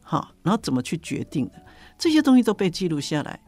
[0.00, 1.62] 好，然后怎么去决定的，
[1.98, 3.38] 这些东西都被记录下来。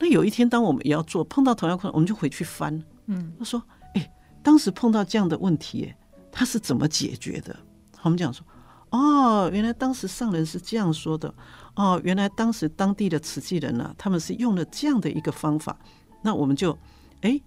[0.00, 2.82] 那有一天，当我们也要做，碰到同样困难，我们就回去翻。
[3.06, 3.62] 嗯，他说
[3.94, 5.94] ：“哎，当时碰到这样的问题，
[6.32, 7.54] 他是怎么解决的？”
[8.02, 8.44] 我们讲说
[8.90, 11.32] ：“哦，原来当时上人是这样说的。
[11.76, 15.78] 哦，原来当时当地的慈济人呢，他们是用了这样的一个方法。
[16.22, 16.76] 那我们就，
[17.20, 17.40] 哎。”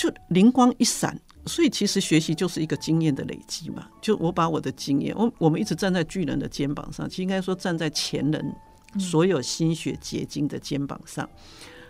[0.00, 3.86] 就灵光一闪，所以其实学习就是一个经验的累积嘛。
[4.00, 8.56] 就我把我的经验，我我们一直站在巨人的肩膀上，其实应该说站在前人
[8.98, 11.28] 所有心血结晶的肩膀上。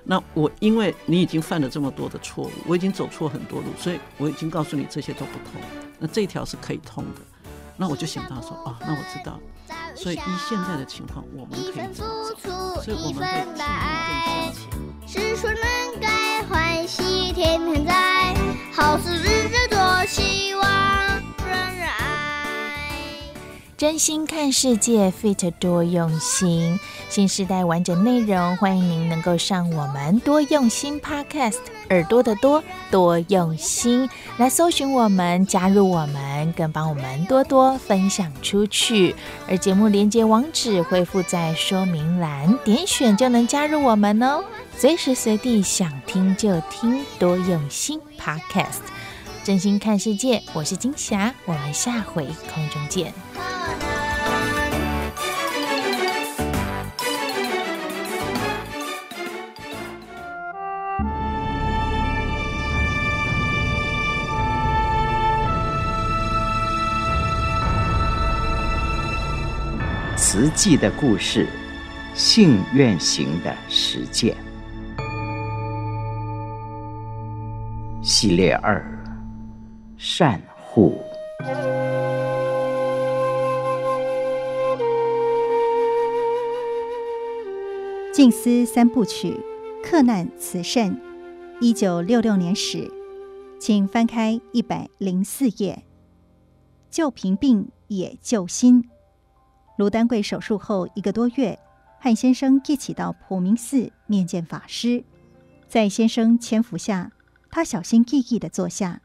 [0.03, 5.61] 那我因为你已经犯了这么多的错误，我已经走错很多路，所以我已经告诉你这些都不通。
[6.01, 7.21] 那这条是可以通的。
[7.77, 9.39] 那我就想到说，哦，那我知道。
[9.95, 12.83] 所以依现在的情况，我们可以怎么做？
[12.83, 13.27] 所以我们会
[15.07, 15.47] 进步更
[15.87, 16.20] 向前。
[16.97, 18.35] 天天在，
[18.73, 20.69] 好事日日多，希望
[21.47, 22.91] 人人爱。
[23.77, 26.79] 真心看世界，Fit 多用心。
[27.09, 31.59] 新时代完整内容，欢迎您能够上我们多用心 Podcast，
[31.91, 39.15] 耳朵的多，多用心来搜寻我们，加入我们，更帮我们多多分享出去。
[39.49, 44.43] 而节目连接网址会附在说明栏，点选就能加入我们哦。
[44.77, 48.81] 随时随地想听就听，多用心 Podcast，
[49.45, 50.43] 真心看世界。
[50.53, 52.25] 我是金霞，我们下回
[52.55, 53.13] 空中见。
[70.33, 71.49] 慈济的故事，
[72.15, 74.37] 信愿行的实践。
[78.01, 78.81] 系列二：
[79.99, 81.03] 善护。
[88.13, 89.37] 静思三部曲，
[89.83, 90.97] 克难慈善，
[91.61, 92.89] 一九六六年始，
[93.59, 95.83] 请翻开一百零四页。
[96.89, 98.89] 救贫病也救心。
[99.81, 101.59] 卢丹桂手术后一个多月，
[101.99, 105.03] 和先生一起到普明寺面见法师，
[105.69, 107.11] 在先生搀扶下。
[107.51, 109.01] 他小心翼翼地坐下，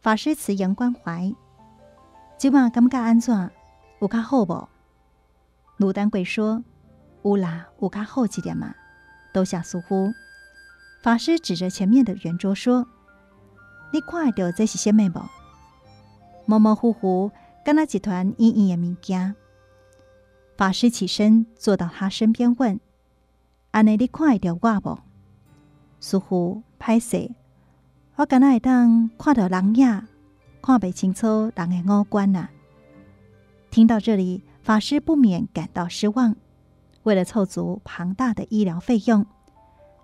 [0.00, 1.34] 法师慈颜关怀
[2.38, 3.50] ：“今晚感觉安怎？
[4.00, 4.68] 有较好不？”
[5.78, 6.62] 卢丹桂说
[7.24, 8.72] ：“有啦，有较好一点嘛。”
[9.34, 10.12] 都下疏忽。
[11.02, 12.86] 法师指着前面的圆桌说
[13.92, 15.20] ：“你看到这是什么不？
[16.46, 17.32] 模模糊糊，
[17.64, 19.34] 敢那几团硬硬的物件。”
[20.60, 22.78] 法师起身坐到他身边问
[23.72, 24.98] ：“安尼你看到我不？”
[26.00, 27.34] 似乎拍谢。
[28.16, 30.06] 我敢那会当看到人影，
[30.60, 32.50] 看不清楚人的五官呐、啊。
[33.70, 36.36] 听到这里，法师不免感到失望。
[37.04, 39.24] 为了凑足庞大的医疗费用，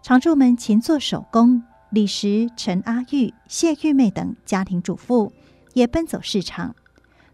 [0.00, 5.34] 常住们勤做手工，李石、陈阿玉、谢玉妹等家庭主妇
[5.74, 6.74] 也奔走市场，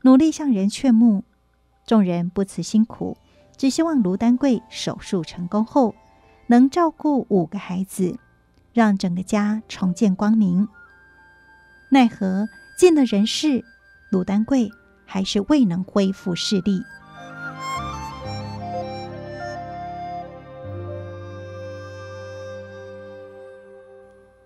[0.00, 1.22] 努力向人劝募。
[1.86, 3.16] 众人不辞辛苦，
[3.56, 5.94] 只希望卢丹桂手术成功后，
[6.46, 8.18] 能照顾五个孩子，
[8.72, 10.68] 让整个家重见光明。
[11.90, 13.64] 奈何尽了人事，
[14.10, 14.70] 卢丹桂
[15.04, 16.82] 还是未能恢复视力。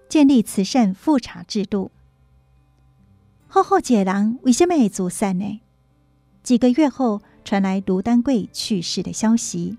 [0.08, 1.90] 建立慈善复查制度。
[3.48, 5.60] 厚厚解囊为什么会自杀呢？
[6.46, 9.76] 几个月后传来卢丹贵去世的消息，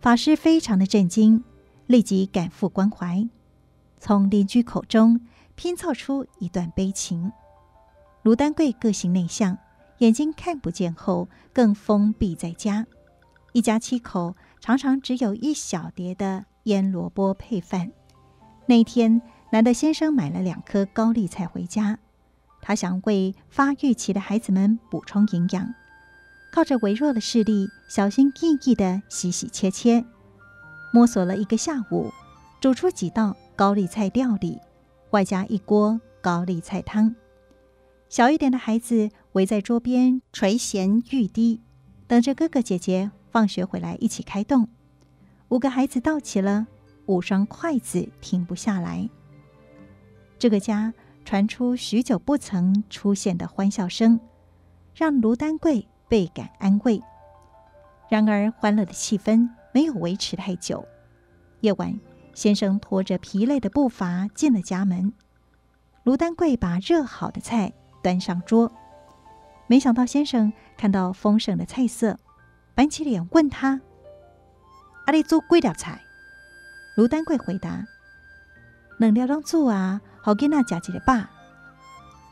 [0.00, 1.42] 法师非常的震惊，
[1.88, 3.28] 立即赶赴关怀，
[3.98, 5.20] 从邻居口中
[5.56, 7.32] 拼凑出一段悲情。
[8.22, 9.58] 卢丹贵个性内向，
[9.98, 12.86] 眼睛看不见后更封闭在家，
[13.52, 17.90] 一家七口常常只有一小碟的腌萝卜配饭。
[18.66, 19.20] 那天。
[19.50, 21.98] 男的先生买了两颗高丽菜回家，
[22.60, 25.72] 他想为发育期的孩子们补充营养，
[26.56, 30.02] 靠着微弱的视力，小心翼翼地洗洗切切，
[30.90, 32.10] 摸索了一个下午，
[32.62, 34.58] 煮出几道高丽菜料理，
[35.10, 37.14] 外加一锅高丽菜汤。
[38.08, 41.60] 小一点的孩子围在桌边垂涎欲滴，
[42.06, 44.66] 等着哥哥姐姐放学回来一起开动。
[45.48, 46.66] 五个孩子到齐了，
[47.04, 49.06] 五双筷子停不下来。
[50.38, 54.18] 这个家传出许久不曾出现的欢笑声，
[54.94, 57.02] 让卢丹桂倍感安慰。
[58.08, 60.86] 然而，欢乐的气氛没有维持太久。
[61.60, 61.98] 夜晚，
[62.34, 65.12] 先生拖着疲累的步伐进了家门。
[66.04, 68.70] 卢丹贵把热好的菜端上桌，
[69.66, 72.18] 没想到先生看到丰盛的菜色，
[72.74, 73.80] 板起脸问他
[75.06, 76.00] ：“阿里做贵了菜？”
[76.96, 77.84] 卢丹贵回答
[79.00, 81.30] ：“能料当做啊。”好给那家的爸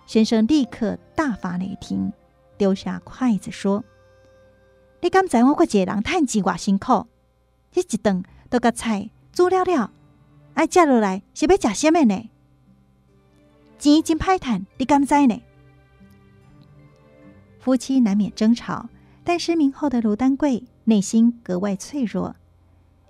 [0.05, 2.12] 先生立刻大发雷霆，
[2.57, 3.84] 丢下筷子说
[5.02, 7.07] ：“你敢知我个一个人叹钱偌辛苦？
[7.72, 9.90] 你一顿都个菜煮了了，
[10.55, 12.30] 爱接落来是要吃什么呢？
[13.78, 15.42] 钱真歹赚，你敢知呢？”
[17.59, 18.88] 夫妻难免争吵，
[19.24, 22.36] 但失明后的卢丹桂内心格外脆弱，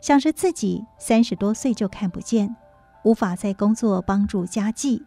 [0.00, 2.54] 想着自己三十多岁就看不见。
[3.02, 5.02] 无法在工作帮助家计，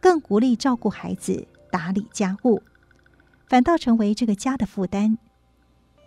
[0.00, 2.62] 更无力照顾孩子、打理家务，
[3.52, 5.18] 反倒成为这个家的负担。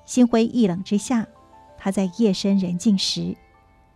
[0.04, 1.28] 心灰意冷之下，
[1.78, 3.38] 他在夜深人静时，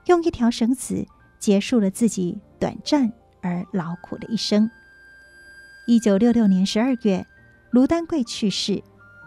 [0.05, 1.07] 用一条绳子
[1.39, 4.69] 结束了自己短暂而劳苦的一生。
[5.87, 7.25] 一九六六年十二月，
[7.71, 8.83] 卢丹贵去世，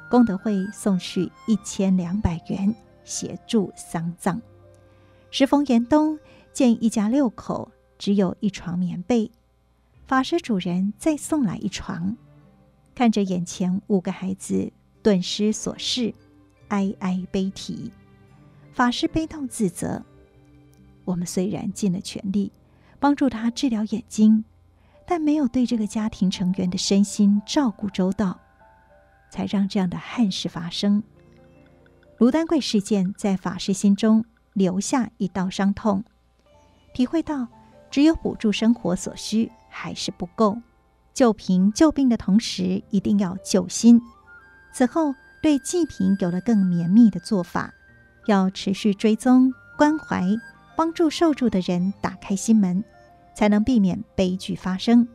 [0.09, 4.41] 功德会送去一千两百元协助丧葬。
[5.33, 6.17] 时逢严冬，
[6.53, 7.73] 见一家六口。
[7.99, 9.33] 只有一床棉被，
[10.07, 12.17] 法师主人再送来一床，
[12.95, 14.73] 看着眼前五个孩子
[15.03, 16.15] 顿失所事，
[16.69, 17.91] 哀哀悲啼。
[18.73, 20.03] 法师悲痛自责：
[21.05, 22.53] 我们虽然尽了全力
[22.99, 24.45] 帮助他治疗眼睛，
[25.07, 28.41] 但没有对这个家庭成员的身心照顾周到，
[29.31, 31.03] 才让这样的憾事发生。
[32.19, 36.05] 卢丹贵事件在法师心中留下一道伤痛，
[36.95, 37.49] 体会到。
[37.91, 40.57] 只有补助生活所需还是不够，
[41.15, 44.01] 救贫救病的同时，一定要救心。
[44.73, 47.75] 此后，对济贫有了更绵密的做法，
[48.27, 50.27] 要持续追踪关怀，
[50.77, 52.83] 帮助受助的人打开心门，
[53.35, 55.07] 才能避免悲剧发生。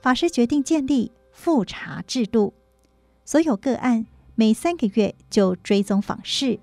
[0.00, 2.54] 法师决定建立复查制度，
[3.24, 6.58] 所有个案每三个月就追踪访视，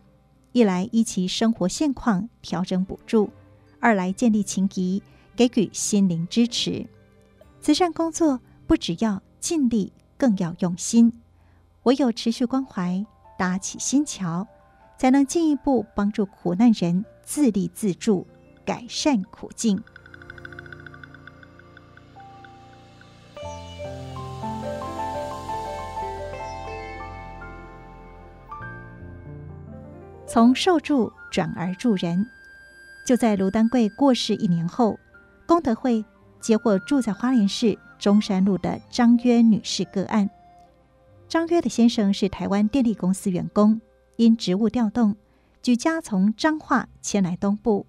[0.51, 3.29] 一来依其生活现况调整补助，
[3.79, 5.01] 二来建立情谊。
[5.34, 6.86] 给予心灵支持，
[7.61, 8.41] 慈善工作
[8.72, 11.11] 不只要尽力，更要用心。
[11.84, 13.05] 唯有持续关怀，
[13.38, 14.47] 搭起心桥，
[14.97, 18.26] 才能进一步帮助苦难人自立自助，
[18.63, 19.84] 改善苦境。
[30.26, 32.26] 从受助转而助人，
[33.05, 34.97] 就在卢丹桂过世一年后。
[35.45, 36.05] 功德会
[36.41, 40.29] 接获住在花莲市中山路的张约女士个案。
[41.29, 43.79] 张约的先生是台湾电力公司员工，
[44.17, 45.15] 因职务调动，
[45.61, 47.85] 举家从彰化迁来东部。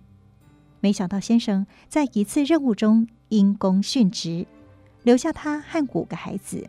[0.80, 4.46] 没想到先生在一次任务中因公殉职，
[5.02, 6.68] 留下他和五个孩子，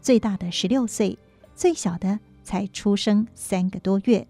[0.00, 1.18] 最大的十六岁，
[1.54, 4.26] 最小的才出生三个多月。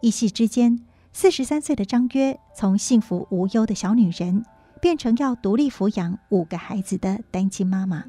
[0.00, 4.44] 一夕之间，四十三岁的张约从幸福无忧的小女人。
[4.78, 8.04] 变成要独立抚养五个孩子的单亲妈妈，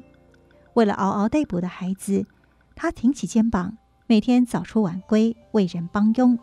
[0.74, 2.24] 为了嗷嗷待哺的孩子，
[2.74, 6.38] 她挺起肩膀，每天早出晚归，为人帮佣，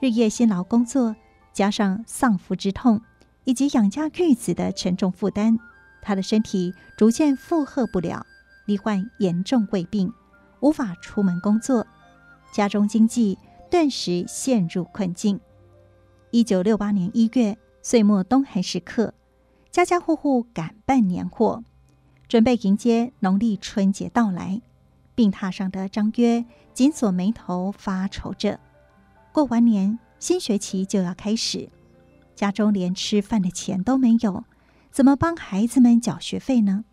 [0.00, 1.14] 日夜辛劳工作，
[1.52, 3.00] 加上丧夫之痛，
[3.44, 5.58] 以及养家育子的沉重负担，
[6.02, 8.26] 她的身体逐渐负荷不了，
[8.66, 10.12] 罹患严重胃病，
[10.60, 11.86] 无法出门工作，
[12.52, 13.38] 家中经济
[13.70, 15.40] 顿时陷入困境。
[16.30, 19.14] 一九六八年一月，岁末冬寒时刻，
[19.74, 21.64] 家家户户赶办年货，
[22.28, 24.62] 准备迎接农历春节到来。
[25.16, 28.60] 病榻上的张约紧锁眉头，发愁着。
[29.32, 31.68] 过完年，新学期就要开始。
[32.36, 34.44] 家中连吃饭的钱都没有，
[34.92, 36.84] 怎么帮孩子们缴学费呢？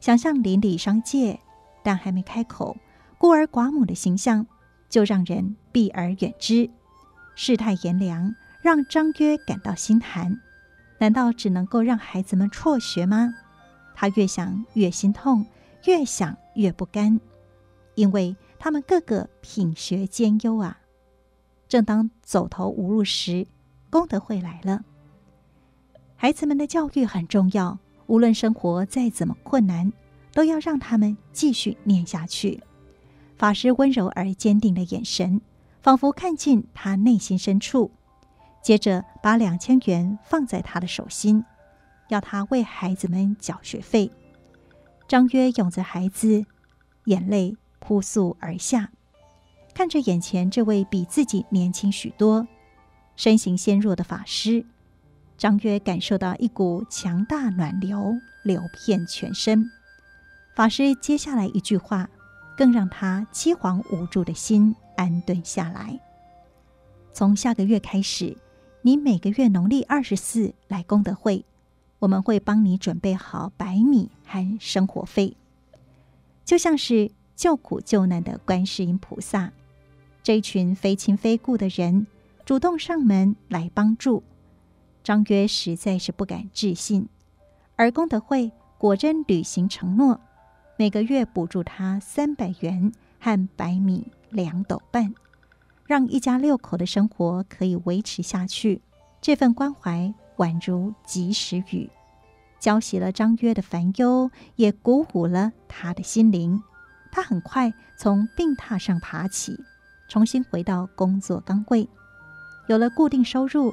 [0.00, 1.38] 想向邻里商借，
[1.82, 2.78] 但还没开口，
[3.18, 4.46] 孤儿寡母的形象
[4.88, 6.70] 就让人避而远之。
[7.34, 10.40] 世态炎凉，让张约感到心寒。
[10.98, 13.34] 难道只能够让孩子们辍学吗？
[13.94, 15.44] 他越想越心痛，
[15.86, 17.20] 越想越不甘，
[17.94, 20.78] 因为他们个个品学兼优啊！
[21.68, 23.46] 正当走投无路时，
[23.90, 24.84] 功德会来了，
[26.16, 29.92] 孩子们的教育很重要，无论生活再怎么困难，
[30.32, 32.62] 都要让他们继续念下去。
[33.36, 35.40] 法师温柔而坚定的眼神，
[35.82, 37.90] 仿佛看进他内心深处，
[38.68, 41.42] 接着把两千元放在他的手心，
[42.08, 44.10] 要他为孩子们缴学费。
[45.08, 46.44] 张约拥着孩子，
[47.04, 48.90] 眼泪扑簌而下，
[49.72, 52.46] 看着眼前这位比自己年轻许多。
[53.16, 54.66] 身形纤弱的法师
[55.38, 58.12] 张约感受到一股强大暖流
[58.44, 59.64] 流遍全身。
[60.54, 62.06] 法师接下来一句话，
[62.54, 65.98] 更让他凄惶无助的心安顿下来。
[67.14, 68.36] 从下个月开始，
[68.82, 71.44] 你每个月农历二十四来功德会，
[71.98, 75.36] 我们会帮你准备好白米和生活费，
[76.44, 79.52] 就像是救苦救难的观世音菩萨。
[80.22, 82.06] 这一群非亲非故的人。
[82.44, 84.22] 主动上门来帮助，
[85.04, 87.06] 张约实在是不敢置信，
[87.76, 90.18] 而功德会果真履行承诺，
[90.78, 95.14] 每个月补助他三百元和白米两斗半，
[95.88, 98.82] 让一家六口的生活可以维持下去。
[99.22, 101.88] 这份关怀宛如及时雨，
[102.60, 106.62] 浇熄了张约的烦忧，也鼓舞了他的心灵。
[107.10, 109.58] 他很快从病榻上爬起，
[110.10, 111.88] 重新回到工作岗位。
[112.66, 113.72] 有了固定收入，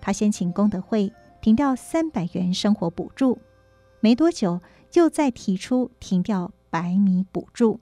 [0.00, 3.38] 他先请功德会停掉三百元生活补助，
[4.00, 4.60] 没多久
[4.94, 7.78] 又再提出停掉白米补助，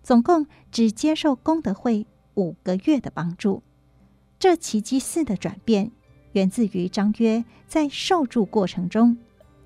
[0.00, 2.06] 总共只接受功德会
[2.40, 3.62] 五个月的帮助。
[4.38, 5.92] 这奇迹似的转变，
[6.32, 9.18] 源自于张约在受助过程中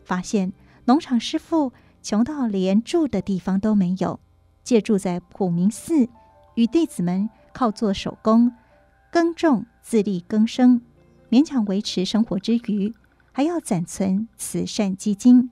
[0.05, 0.53] 发现，
[0.87, 1.72] 农场师傅
[2.03, 4.18] 穷到连住的地方都没有，
[4.64, 6.09] 借住在普明寺，
[6.57, 8.53] 与弟子们靠做手工。
[9.12, 10.83] 耕种，自力更生，
[11.31, 12.93] 勉强维持生活之余，
[13.31, 15.51] 还要攒存慈善基金。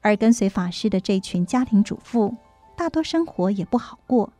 [0.00, 2.34] 而跟随法师的这群家庭主妇，
[2.76, 4.32] 大多生活也不好过，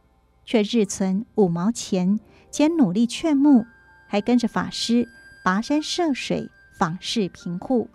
[0.50, 2.18] 却日存五毛钱，
[2.50, 3.64] 且努力劝募，
[4.08, 5.06] 还跟着法师
[5.44, 7.88] 跋山涉水访视贫户。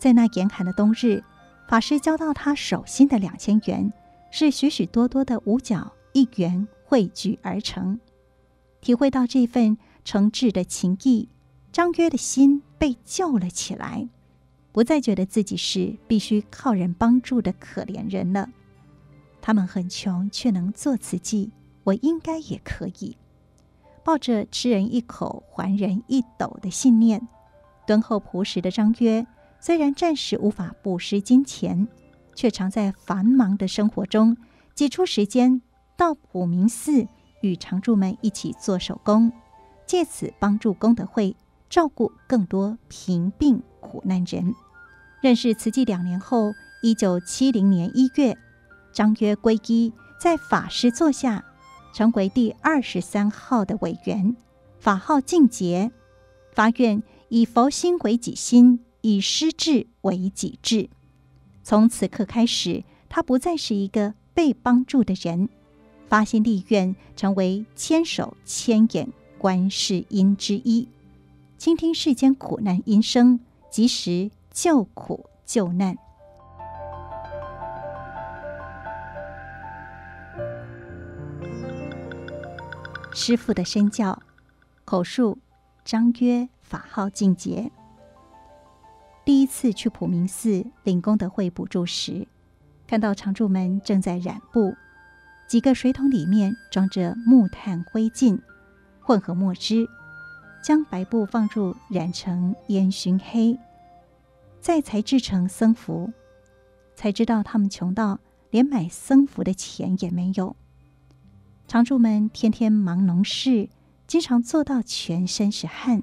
[0.00, 1.22] 在那严寒的冬日，
[1.68, 3.92] 法师交到他手心的两千元，
[4.32, 8.00] 是许许多多的五角一元汇聚而成。
[8.80, 9.78] 体会到这份。
[10.04, 11.28] 诚挚的情谊，
[11.70, 14.08] 张约的心被救了起来，
[14.72, 18.48] 不再觉得自己是必须靠人帮助的可怜人了。
[19.40, 21.52] 他们很穷，却能做慈济，
[21.84, 23.16] 我应该也可以。
[24.04, 27.28] 抱着吃人一口，还人一斗的信念，
[27.86, 29.26] 敦厚朴实的张约，
[29.60, 31.86] 虽然暂时无法布施金钱，
[32.34, 34.36] 却常在繁忙的生活中
[34.74, 35.62] 挤出时间
[35.96, 37.06] 到普明寺
[37.42, 39.30] 与常住们一起做手工。
[39.86, 41.36] 借此帮助功德会
[41.68, 44.54] 照顾更多贫病苦难人。
[45.20, 46.52] 认识慈济两年后，
[46.82, 48.36] 一九七零年一月，
[48.92, 51.44] 张约皈依，在法师座下，
[51.92, 54.36] 成为第二十三号的委员，
[54.78, 55.90] 法号净洁，
[56.52, 60.88] 发愿以佛心为己心，以师智为己智。
[61.62, 65.48] 从此刻开始，他不再是一个被帮助的人，
[66.08, 69.08] 发心立愿成为千手千眼。
[69.38, 70.86] 观世音之一，
[71.58, 73.40] 倾听世间苦难音声，
[73.72, 75.98] 及时救苦救难。
[83.14, 84.22] 师父的身教，
[84.86, 85.38] 口述
[85.84, 87.70] 张约，法号净洁。
[89.24, 92.26] 第一次去普明寺领功德会补助时，
[92.86, 94.74] 看到常住们正在染布，
[95.46, 98.40] 几个水桶里面装着木炭灰烬。
[99.00, 99.86] 混合墨汁，
[100.64, 103.58] 将白布放入染成烟熏黑，
[104.60, 106.10] 再才制成僧服，
[106.94, 108.18] 才知道他们穷到
[108.50, 110.56] 连买僧服的钱也没有。
[111.72, 113.66] 常住们天天忙农事，
[114.06, 116.02] 经常做到全身是汗，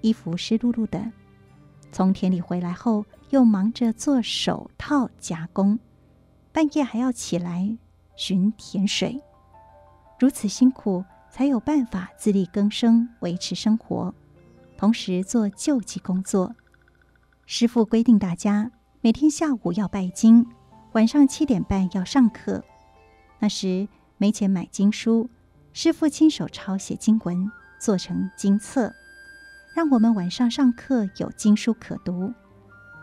[0.00, 1.12] 衣服湿漉漉的。
[1.92, 5.78] 从田里回来后，又忙着做手套加工，
[6.52, 7.76] 半夜还要起来
[8.16, 9.20] 寻田水。
[10.18, 14.14] 如此辛苦，才有办法自力更生，维持生活，
[14.78, 16.56] 同时做救济工作。
[17.44, 18.70] 师傅规定大家
[19.02, 20.46] 每天下午要拜经，
[20.92, 22.64] 晚上七点半要上课。
[23.38, 23.86] 那时
[24.20, 25.30] 没钱买经书，
[25.72, 28.92] 师父亲手抄写经文，做成经册，
[29.76, 32.34] 让我们晚上上课有经书可读。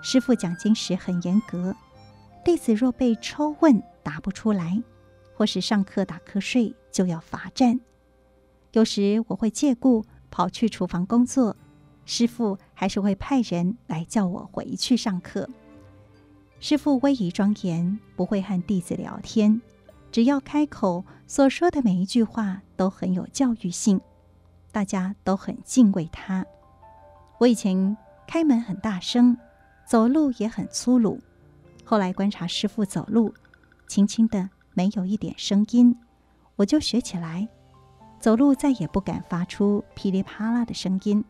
[0.02, 1.74] 师父讲经时很严格，
[2.44, 4.84] 弟子若被抽问答不出来，
[5.34, 7.80] 或是上课打瞌睡，就要罚站。
[8.74, 11.56] 有时我会借故跑去厨房工作。
[12.04, 15.50] 师傅还是会派人来叫我回去上课。
[16.60, 19.60] 师父威仪庄严，不会和弟子聊天，
[20.16, 24.00] 只要开口所说的每一句话都很有教育性，
[24.72, 26.46] 大家都很敬畏他。
[27.38, 29.38] 我以前开门很大声，
[29.86, 31.20] 走路也很粗鲁，
[31.84, 33.34] 后来观察师父走路，
[33.90, 36.00] 轻轻的，没有一点声音，
[36.56, 37.50] 我就学起来，
[38.22, 41.26] 走路再也不敢发出噼里啪啦的声音。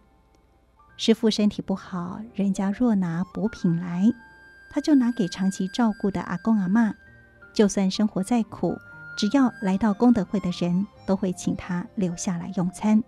[0.95, 4.13] 师父身体不好，人家若拿补品来，
[4.69, 6.93] 他就拿给长期照顾的阿公阿嬷。
[7.55, 8.77] 就算生活再苦，
[9.17, 13.01] 只要来到功德会的人，都会请他留下来用餐。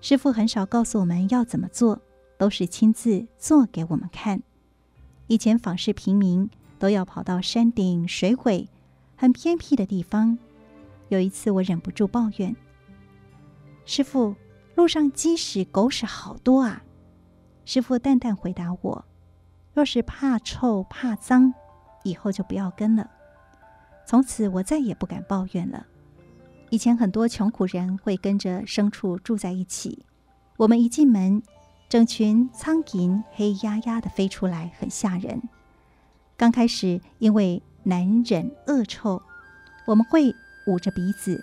[0.00, 2.00] 师父很少告诉我们要怎么做，
[2.38, 4.42] 都是亲自做给我们看。
[5.26, 6.48] 以前访视平民，
[6.78, 8.66] 都要跑到山顶、水尾、
[9.14, 10.38] 很偏僻的地方。
[11.08, 12.56] 有一次，我忍不住抱怨
[13.84, 14.34] ：“师父，
[14.74, 16.82] 路上鸡屎狗屎好多啊！”
[17.66, 19.04] 师父淡淡回答我
[19.74, 21.52] ：“若是怕臭怕脏，
[22.04, 23.10] 以后就不要跟了。”
[24.10, 25.86] 从此我再也不敢抱怨了。
[26.70, 30.04] 以前很多穷苦人会跟着牲畜住在一起，
[30.56, 31.40] 我们一进门，
[31.88, 35.40] 整群苍蝇黑压压的飞出来，很吓人。
[36.36, 39.22] 刚开始因为难忍恶臭，
[39.86, 40.34] 我们会
[40.66, 41.40] 捂着鼻子。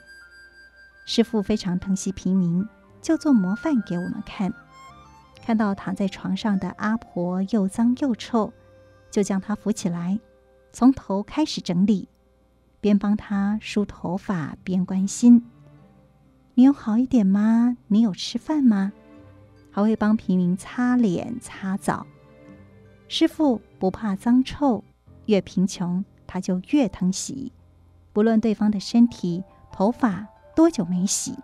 [1.06, 2.68] 师父非常疼惜平民，
[3.02, 4.54] 就做模范给我们看。
[5.42, 8.52] 看到躺在床上的阿婆又脏又臭，
[9.10, 10.20] 就将她扶起来，
[10.74, 12.10] 从头开始整理，
[12.80, 15.46] 边帮他梳头发边关心
[16.56, 17.78] ：“你有好一点吗？
[17.88, 18.94] 你有吃饭吗？”
[19.72, 22.08] 还会帮平民擦脸擦澡。
[23.08, 24.84] 师傅不怕脏臭，
[25.28, 27.52] 越贫穷他就越疼惜，
[28.12, 31.36] 不论对方的身体头发多久没洗，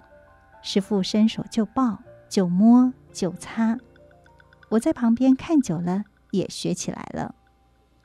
[0.62, 3.78] 师傅伸手就抱就摸就擦。
[4.70, 7.36] 我在旁边看久了，也学起来了，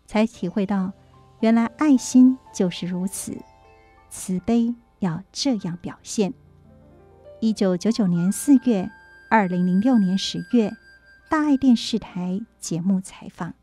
[0.05, 0.93] 才体会到，
[1.41, 3.37] 原来爱心就是如此，
[4.11, 6.35] 慈悲要这样表现。
[7.41, 8.91] 一九九九年四月，
[9.31, 10.73] 二零零六年十月，
[11.31, 13.55] 大爱电视台节目采访。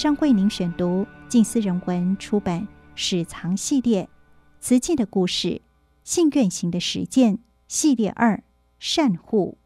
[0.00, 2.62] 上为您选读近思人文出版
[2.94, 4.04] 《史藏系列》
[4.58, 5.60] 瓷器的故事，
[6.04, 8.42] 信愿行的实践系列二
[8.78, 9.58] 善护。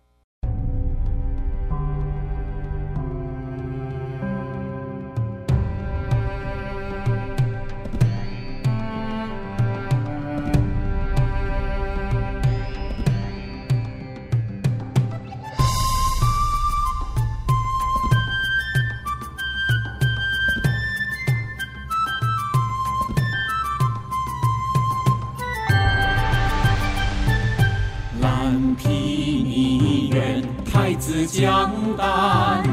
[31.27, 32.64] 江丹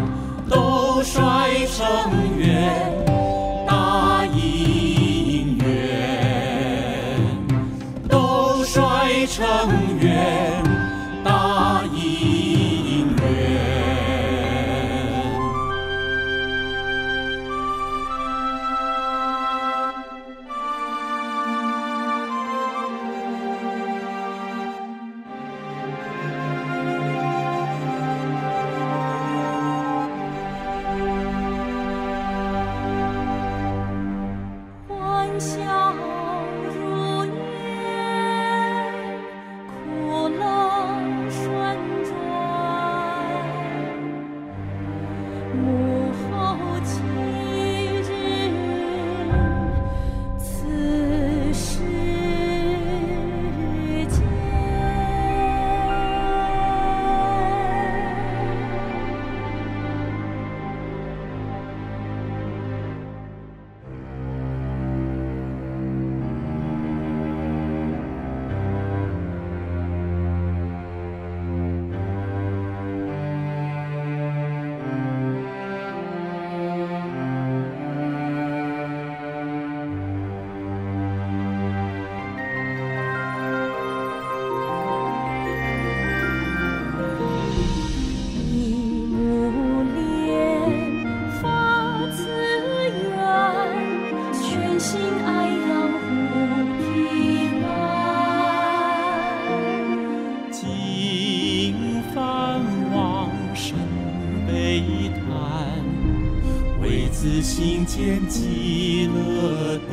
[106.92, 109.88] 为子心间极乐殿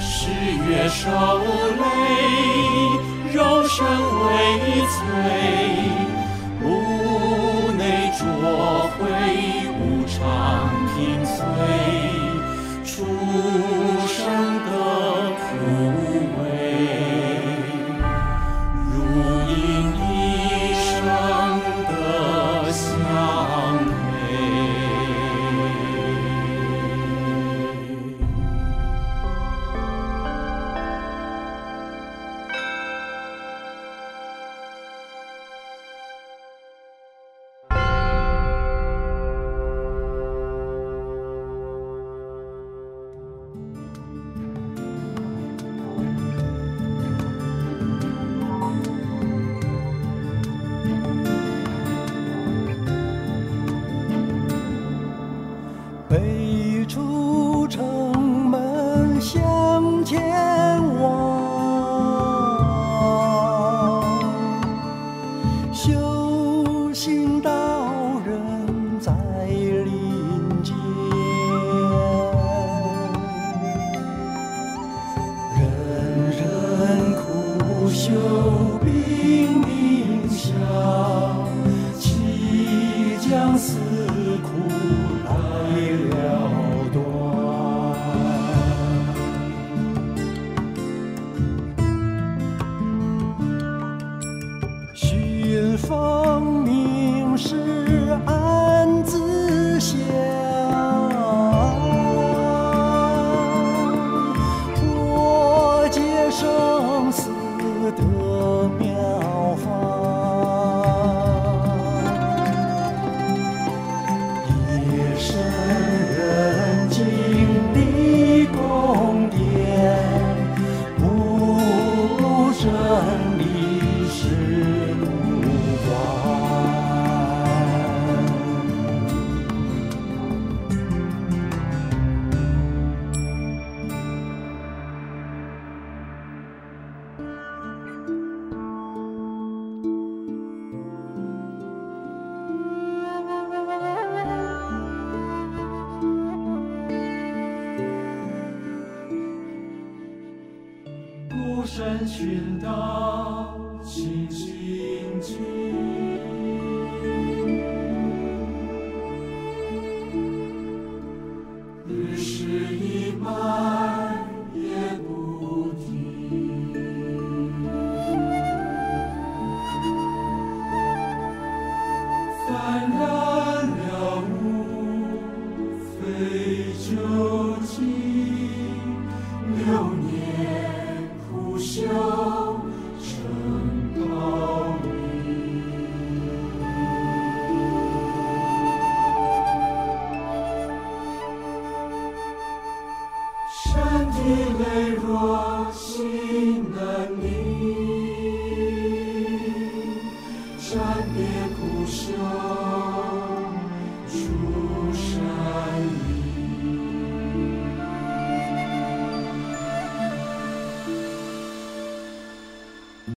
[0.00, 0.30] 十
[0.66, 1.10] 月守
[1.76, 1.84] 泪
[3.34, 3.86] 柔声
[4.24, 4.30] 微
[4.88, 5.49] 脆